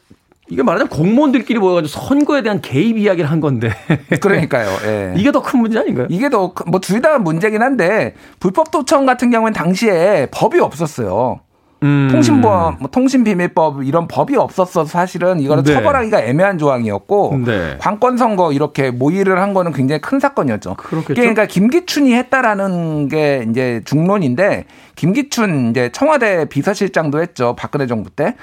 [0.50, 3.70] 이게 말하자면 공무원들끼리 모여가지고 선거에 대한 개입 이야기를 한 건데
[4.20, 4.68] 그러니까요.
[4.88, 5.14] 예.
[5.16, 6.08] 이게 더 큰 문제 아닌가요?
[6.10, 11.40] 이게 더 뭐 둘 다 문제긴 한데 불법 도청 같은 경우는 당시에 법이 없었어요.
[11.84, 12.08] 음.
[12.12, 15.74] 통신보안, 뭐 통신비밀법 이런 법이 없었어 사실은 이거를 네.
[15.74, 17.76] 처벌하기가 애매한 조항이었고 네.
[17.80, 20.76] 관건 선거 이렇게 모의를 한 거는 굉장히 큰 사건이었죠.
[20.76, 21.14] 그렇겠죠.
[21.14, 24.66] 그러니까 김기춘이 했다라는 게 이제 중론인데
[24.96, 27.56] 김기춘 이제 청와대 비서실장도 했죠.
[27.58, 28.36] 박근혜 정부 때.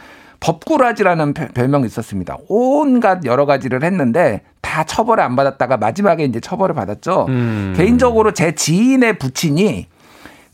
[0.42, 2.38] 법꾸라지라는 별- 별명이 있었습니다.
[2.48, 7.26] 온갖 여러 가지를 했는데 다 처벌을 안 받았다가 마지막에 이제 처벌을 받았죠.
[7.28, 7.74] 음.
[7.76, 9.86] 개인적으로 제 지인의 부친이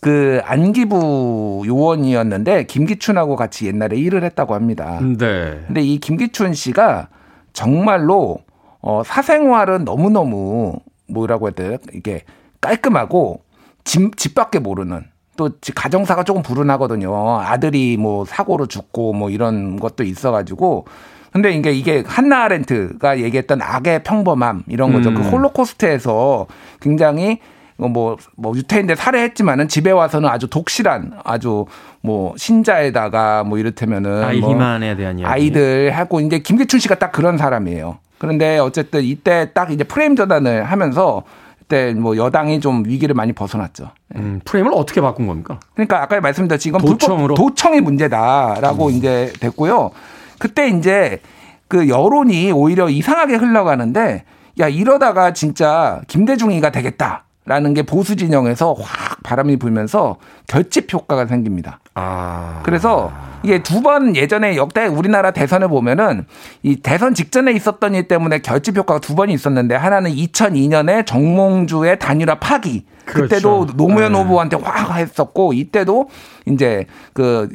[0.01, 4.99] 그 안기부 요원이었는데 김기춘하고 같이 옛날에 일을 했다고 합니다.
[5.01, 5.62] 네.
[5.66, 7.09] 근데 이 김기춘 씨가
[7.53, 8.38] 정말로
[8.82, 10.74] 어 사생활은 너무너무
[11.09, 11.78] 뭐라고 해야 돼요?
[11.94, 12.22] 이게
[12.61, 13.40] 깔끔하고
[13.84, 15.05] 집, 집밖에 모르는
[15.36, 17.40] 또 지- 가정사가 조금 불운하거든요.
[17.40, 20.86] 아들이 뭐 사고로 죽고 뭐 이런 것도 있어가지고
[21.32, 25.11] 근데 이게 이게 한나 아렌트가 얘기했던 악의 평범함 이런 거죠.
[25.11, 25.14] 음.
[25.16, 26.47] 그 홀로코스트에서
[26.80, 27.40] 굉장히
[27.76, 31.66] 뭐, 뭐, 유태인들 살해했지만은 집에 와서는 아주 독실한 아주
[32.00, 34.24] 뭐, 신자에다가 뭐 이를테면은.
[34.24, 35.30] 아이 뭐 희만에 대한 이야기.
[35.30, 37.98] 아이들 하고 이제 김기춘 씨가 딱 그런 사람이에요.
[38.18, 41.22] 그런데 어쨌든 이때 딱 이제 프레임 전환을 하면서
[41.58, 43.90] 그때 뭐 여당이 좀 위기를 많이 벗어났죠.
[44.14, 45.58] 음, 프레임을 어떻게 바꾼 겁니까?
[45.74, 47.34] 그러니까 아까 말씀드렸지 이건 도청으로?
[47.34, 47.36] 음.
[47.36, 49.90] 도청이 문제다라고 이제 됐고요.
[50.38, 51.20] 그때 이제
[51.68, 54.24] 그 여론이 오히려 이상하게 흘러가는데
[54.60, 60.16] 야 이러다가 진짜 김대중이가 되겠다 라는 게 보수 진영에서 확 바람이 불면서
[60.47, 61.80] 결집 효과가 생깁니다.
[61.94, 62.61] 아.
[62.64, 66.26] 그래서 이게 두 번 예전에 역대 우리나라 대선을 보면은
[66.62, 72.36] 이 대선 직전에 있었던 일 때문에 결집 효과가 두 번이 있었는데 하나는 2002년에 정몽주의 단일화
[72.40, 72.84] 파기.
[73.05, 73.28] 그렇죠.
[73.28, 74.18] 그때도 노무현 네.
[74.18, 76.09] 후보한테 확 했었고 이때도
[76.47, 77.49] 이제 그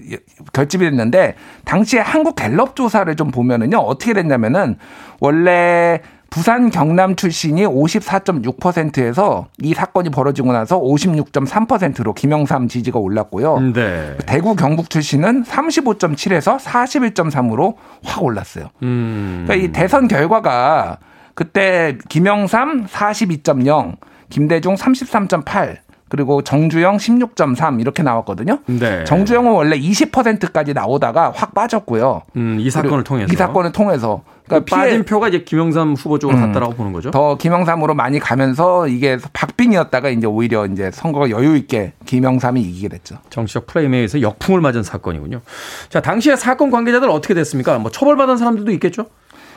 [0.53, 1.35] 결집이 됐는데
[1.65, 4.77] 당시에 한국 갤럽 조사를 좀 보면은요 어떻게 됐냐면은
[5.19, 5.99] 원래
[6.31, 13.59] 부산 경남 출신이 54.6%에서 이 사건이 벌어지고 나서 56.3%로 김영삼 지지가 올랐고요.
[13.73, 14.15] 네.
[14.25, 17.75] 대구 경북 출신은 35.7에서 41.3으로
[18.05, 18.69] 확 올랐어요.
[18.81, 19.43] 음.
[19.45, 20.99] 그러니까 이 대선 결과가
[21.35, 23.97] 그때 김영삼 42.0,
[24.29, 25.79] 김대중 33.8,
[26.11, 28.59] 그리고 정주영 16.3 이렇게 나왔거든요.
[28.65, 29.05] 네.
[29.05, 32.23] 정주영은 원래 20%까지 나오다가 확 빠졌고요.
[32.35, 33.31] 음, 이 사건을 통해서.
[33.31, 36.47] 이 사건을 통해서 그 그러니까 빠진 피해 표가 이제 김영삼 후보 쪽으로 음.
[36.47, 37.11] 갔다라고 보는 거죠.
[37.11, 43.15] 더 김영삼으로 많이 가면서 이게 박빙이었다가 이제 오히려 이제 선거가 여유 있게 김영삼이 이기게 됐죠.
[43.29, 45.39] 정치적 프레임에 의해서 역풍을 맞은 사건이군요.
[45.87, 47.79] 자, 당시에 사건 관계자들 어떻게 됐습니까?
[47.79, 49.05] 뭐 처벌받은 사람들도 있겠죠?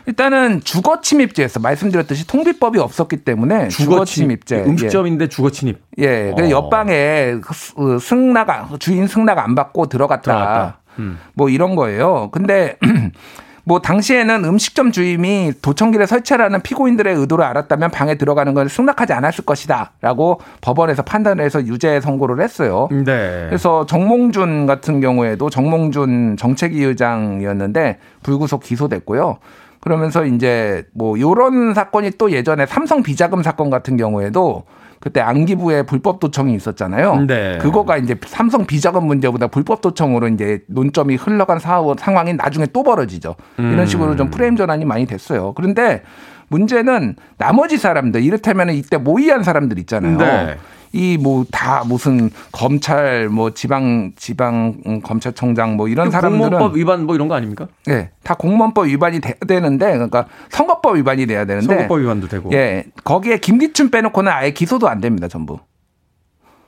[0.07, 4.64] 일단은 주거 침입죄에서 말씀드렸듯이 통비법이 없었기 때문에 주거 침입죄.
[4.64, 5.80] 음식점인데 주거 침입.
[5.98, 6.05] 예.
[6.05, 6.32] 예.
[6.34, 6.64] 그래서 어.
[6.64, 10.78] 옆방에 그 승낙 주인 승낙 안 받고 들어갔다.
[10.98, 11.18] 음.
[11.34, 12.28] 뭐 이런 거예요.
[12.32, 12.76] 근데
[13.66, 20.40] 뭐 당시에는 음식점 주임이 도청기를 설치하라는 피고인들의 의도를 알았다면 방에 들어가는 걸 승낙하지 않았을 것이다라고
[20.61, 22.88] 법원에서 판단을 해서 유죄 선고를 했어요.
[22.90, 23.46] 네.
[23.48, 29.38] 그래서 정몽준 같은 경우에도 정몽준 정책위 의장이었는데 불구속 기소됐고요.
[29.85, 34.64] 그러면서 이제 뭐 요런 사건이 또 예전에 삼성 비자금 사건 같은 경우에도
[34.99, 37.26] 그때 안기부에 불법 도청이 있었잖아요.
[37.26, 37.59] 네.
[37.59, 43.35] 그거가 이제 삼성 비자금 문제보다 불법 도청으로 이제 논점이 흘러간 사원 상황이 나중에 또 벌어지죠.
[43.59, 43.87] 이런 음.
[43.87, 45.53] 식으로 좀 프레임 전환이 많이 됐어요.
[45.53, 46.03] 그런데
[46.49, 50.16] 문제는 나머지 사람들 이를테면 이때 모의한 사람들 있잖아요.
[50.16, 50.57] 네.
[50.95, 57.05] 이 뭐 다 무슨 검찰 뭐 지방 지방 음, 검찰청장 뭐 이런 사람들은 공무원법 위반
[57.05, 57.66] 뭐 이런 거 아닙니까?
[57.88, 62.51] 예, 다 공무원법 위반이 돼야 되는데 그러니까 선거법 위반이 돼야 되는데 선거법 위반도 되고.
[62.53, 65.59] 예, 거기에 김기춘 빼놓고는 아예 기소도 안 됩니다, 전부.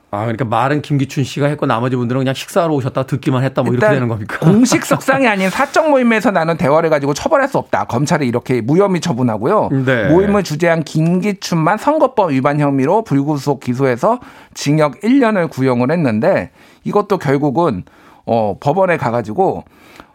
[0.09, 3.93] 아, 그러니까 말은 김기춘 씨가 했고 나머지 분들은 그냥 식사하러 오셨다 듣기만 했다 뭐 이렇게
[3.93, 4.39] 되는 겁니까?
[4.39, 7.85] 공식 석상이 아닌 사적 모임에서 나눈 대화를 가지고 처벌할 수 없다.
[7.85, 9.69] 검찰이 이렇게 무혐의 처분하고요.
[9.85, 10.07] 네.
[10.07, 14.19] 모임을 주재한 김기춘만 선거법 위반 혐의로 불구속 기소해서
[14.53, 16.51] 징역 1년을 구형을 했는데
[16.85, 17.83] 이것도 결국은
[18.25, 19.65] 어 법원에 가가지고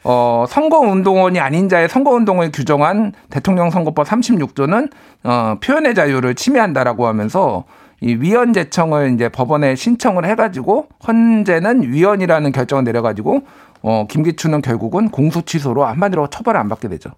[0.05, 4.91] 어 선거운동원이 아닌 자의 선거운동을 규정한 대통령 선거법 36조는
[5.25, 7.65] 어 표현의 자유를 침해한다라고 하면서
[8.03, 13.43] 이 위원 제청을 이제 법원에 신청을 해가지고 헌재는 위원이라는 결정을 내려가지고
[13.83, 17.11] 어 김기춘은 결국은 공소 취소로 한마디로 처벌을 안 받게 되죠.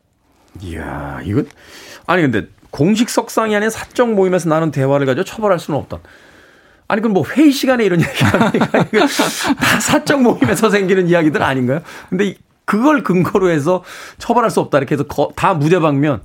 [0.60, 1.46] 이야, 이건
[2.06, 5.98] 아니 근데 공식 석상이 아닌 사적 모임에서 나눈 대화를 가지고 처벌할 수는 없다.
[6.86, 8.86] 아니 그럼 뭐 회의 시간에 이런 얘기 합니까?
[8.92, 9.06] 이거
[9.56, 11.80] 다 사적 모임에서 생기는 이야기들 아닌가요?
[12.10, 13.82] 근데 이- 그걸 근거로 해서
[14.18, 16.20] 처벌할 수 없다 이렇게 해서 거- 다 무죄 방면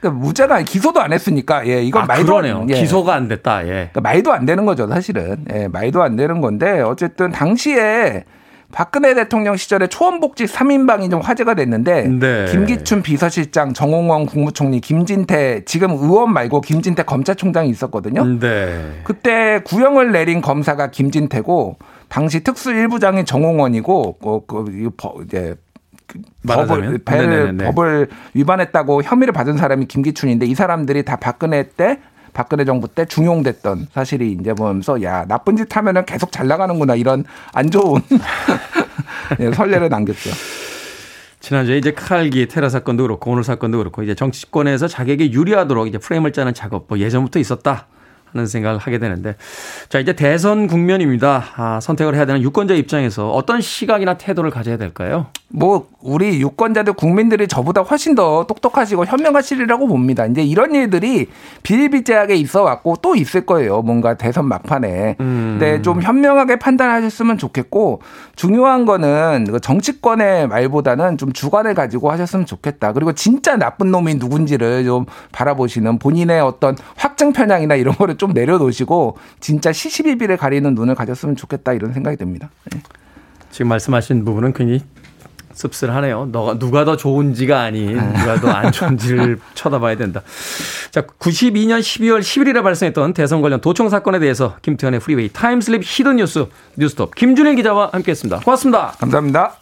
[0.00, 2.66] 그러니까 무죄가 아니- 기소도 안 했으니까 예 이건 아, 말도 그러네요.
[2.70, 2.74] 예.
[2.74, 3.62] 기소가 안 됐다.
[3.64, 3.68] 예.
[3.92, 8.24] 그러니까 말도 안 되는 거죠 사실은 예 말도 안 되는 건데 어쨌든 당시에
[8.72, 12.44] 박근혜 대통령 시절에 초원복지 3인방이 좀 화제가 됐는데 네.
[12.52, 18.24] 김기춘 비서실장 정홍원 국무총리 김진태 지금 의원 말고 김진태 검찰총장이 있었거든요.
[18.38, 19.00] 네.
[19.02, 21.78] 그때 구형을 내린 검사가 김진태고
[22.08, 25.56] 당시 특수 일부장인 정홍원이고 그, 그 이제
[26.42, 27.00] 말하자면?
[27.04, 27.64] 배를 네네네.
[27.66, 31.98] 법을 위반했다고 혐의를 받은 사람이 김기춘인데 이 사람들이 다 박근혜 때
[32.32, 37.24] 박근혜 정부 때 중용됐던 사실이 이제 보면서 야 나쁜 짓 하면은 계속 잘 나가는구나 이런
[37.52, 38.00] 안 좋은
[39.40, 40.30] 예, 선례를 남겼죠.
[41.40, 46.32] 지난주에 이제 칼기 테러 사건도 그렇고 오늘 사건도 그렇고 이제 정치권에서 자기에게 유리하도록 이제 프레임을
[46.32, 47.86] 짜는 작업 뭐 예전부터 있었다
[48.32, 49.36] 하는 생각을 하게 되는데
[49.88, 51.44] 자 이제 대선 국면입니다.
[51.56, 55.26] 아, 선택을 해야 되는 유권자 입장에서 어떤 시각이나 태도를 가져야 될까요?
[55.52, 60.24] 뭐 우리 유권자들 국민들이 저보다 훨씬 더 똑똑하시고 현명하시리라고 봅니다.
[60.26, 61.26] 이제 이런 일들이
[61.64, 63.82] 비일비재하게 있어 왔고 또 있을 거예요.
[63.82, 65.16] 뭔가 대선 막판에.
[65.18, 68.00] 근데 좀 현명하게 판단하셨으면 좋겠고
[68.36, 72.92] 중요한 거는 그 정치권의 말보다는 좀 주관을 가지고 하셨으면 좋겠다.
[72.92, 79.16] 그리고 진짜 나쁜 놈이 누군지를 좀 바라보시는 본인의 어떤 확증 편향이나 이런 거를 좀 내려놓으시고
[79.40, 82.50] 진짜 시시비비를 가리는 눈을 가졌으면 좋겠다 이런 생각이 듭니다.
[82.70, 82.82] 네.
[83.50, 84.82] 지금 말씀하신 부분은 굉장히
[85.54, 86.26] 씁쓸하네요.
[86.30, 90.22] 너가 누가 더 좋은지가 아닌 누가 더 안 좋은지를 쳐다봐야 된다.
[90.90, 96.16] 자, 92년 12월 10일에 발생했던 대선 관련 도청 사건에 대해서 김태훈의 프리웨이 time slip hidden
[96.16, 96.46] 뉴스
[96.76, 98.40] 뉴스톱 김준일 기자와 함께했습니다.
[98.40, 98.92] 고맙습니다.
[99.00, 99.56] 감사합니다.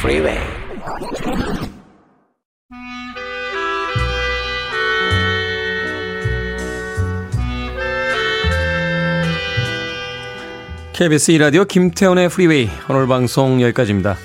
[0.00, 0.55] Freeway.
[10.96, 14.16] KBS 2라디오 김태훈의 프리웨이 오늘 방송 여기까지입니다.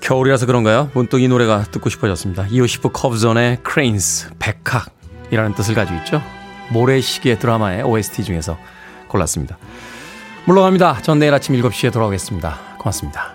[0.00, 0.90] 겨울이라서 그런가요?
[0.94, 2.46] 문득 이 노래가 듣고 싶어졌습니다.
[2.48, 6.22] 이오시프 코브존의 Cranes, 백학이라는 뜻을 가지고 있죠.
[6.70, 8.56] 모래시계 드라마의 OST 중에서
[9.08, 9.58] 골랐습니다.
[10.46, 11.02] 물러갑니다.
[11.02, 12.58] 전 내일 아침 7시에 돌아오겠습니다.
[12.78, 13.33] 고맙습니다.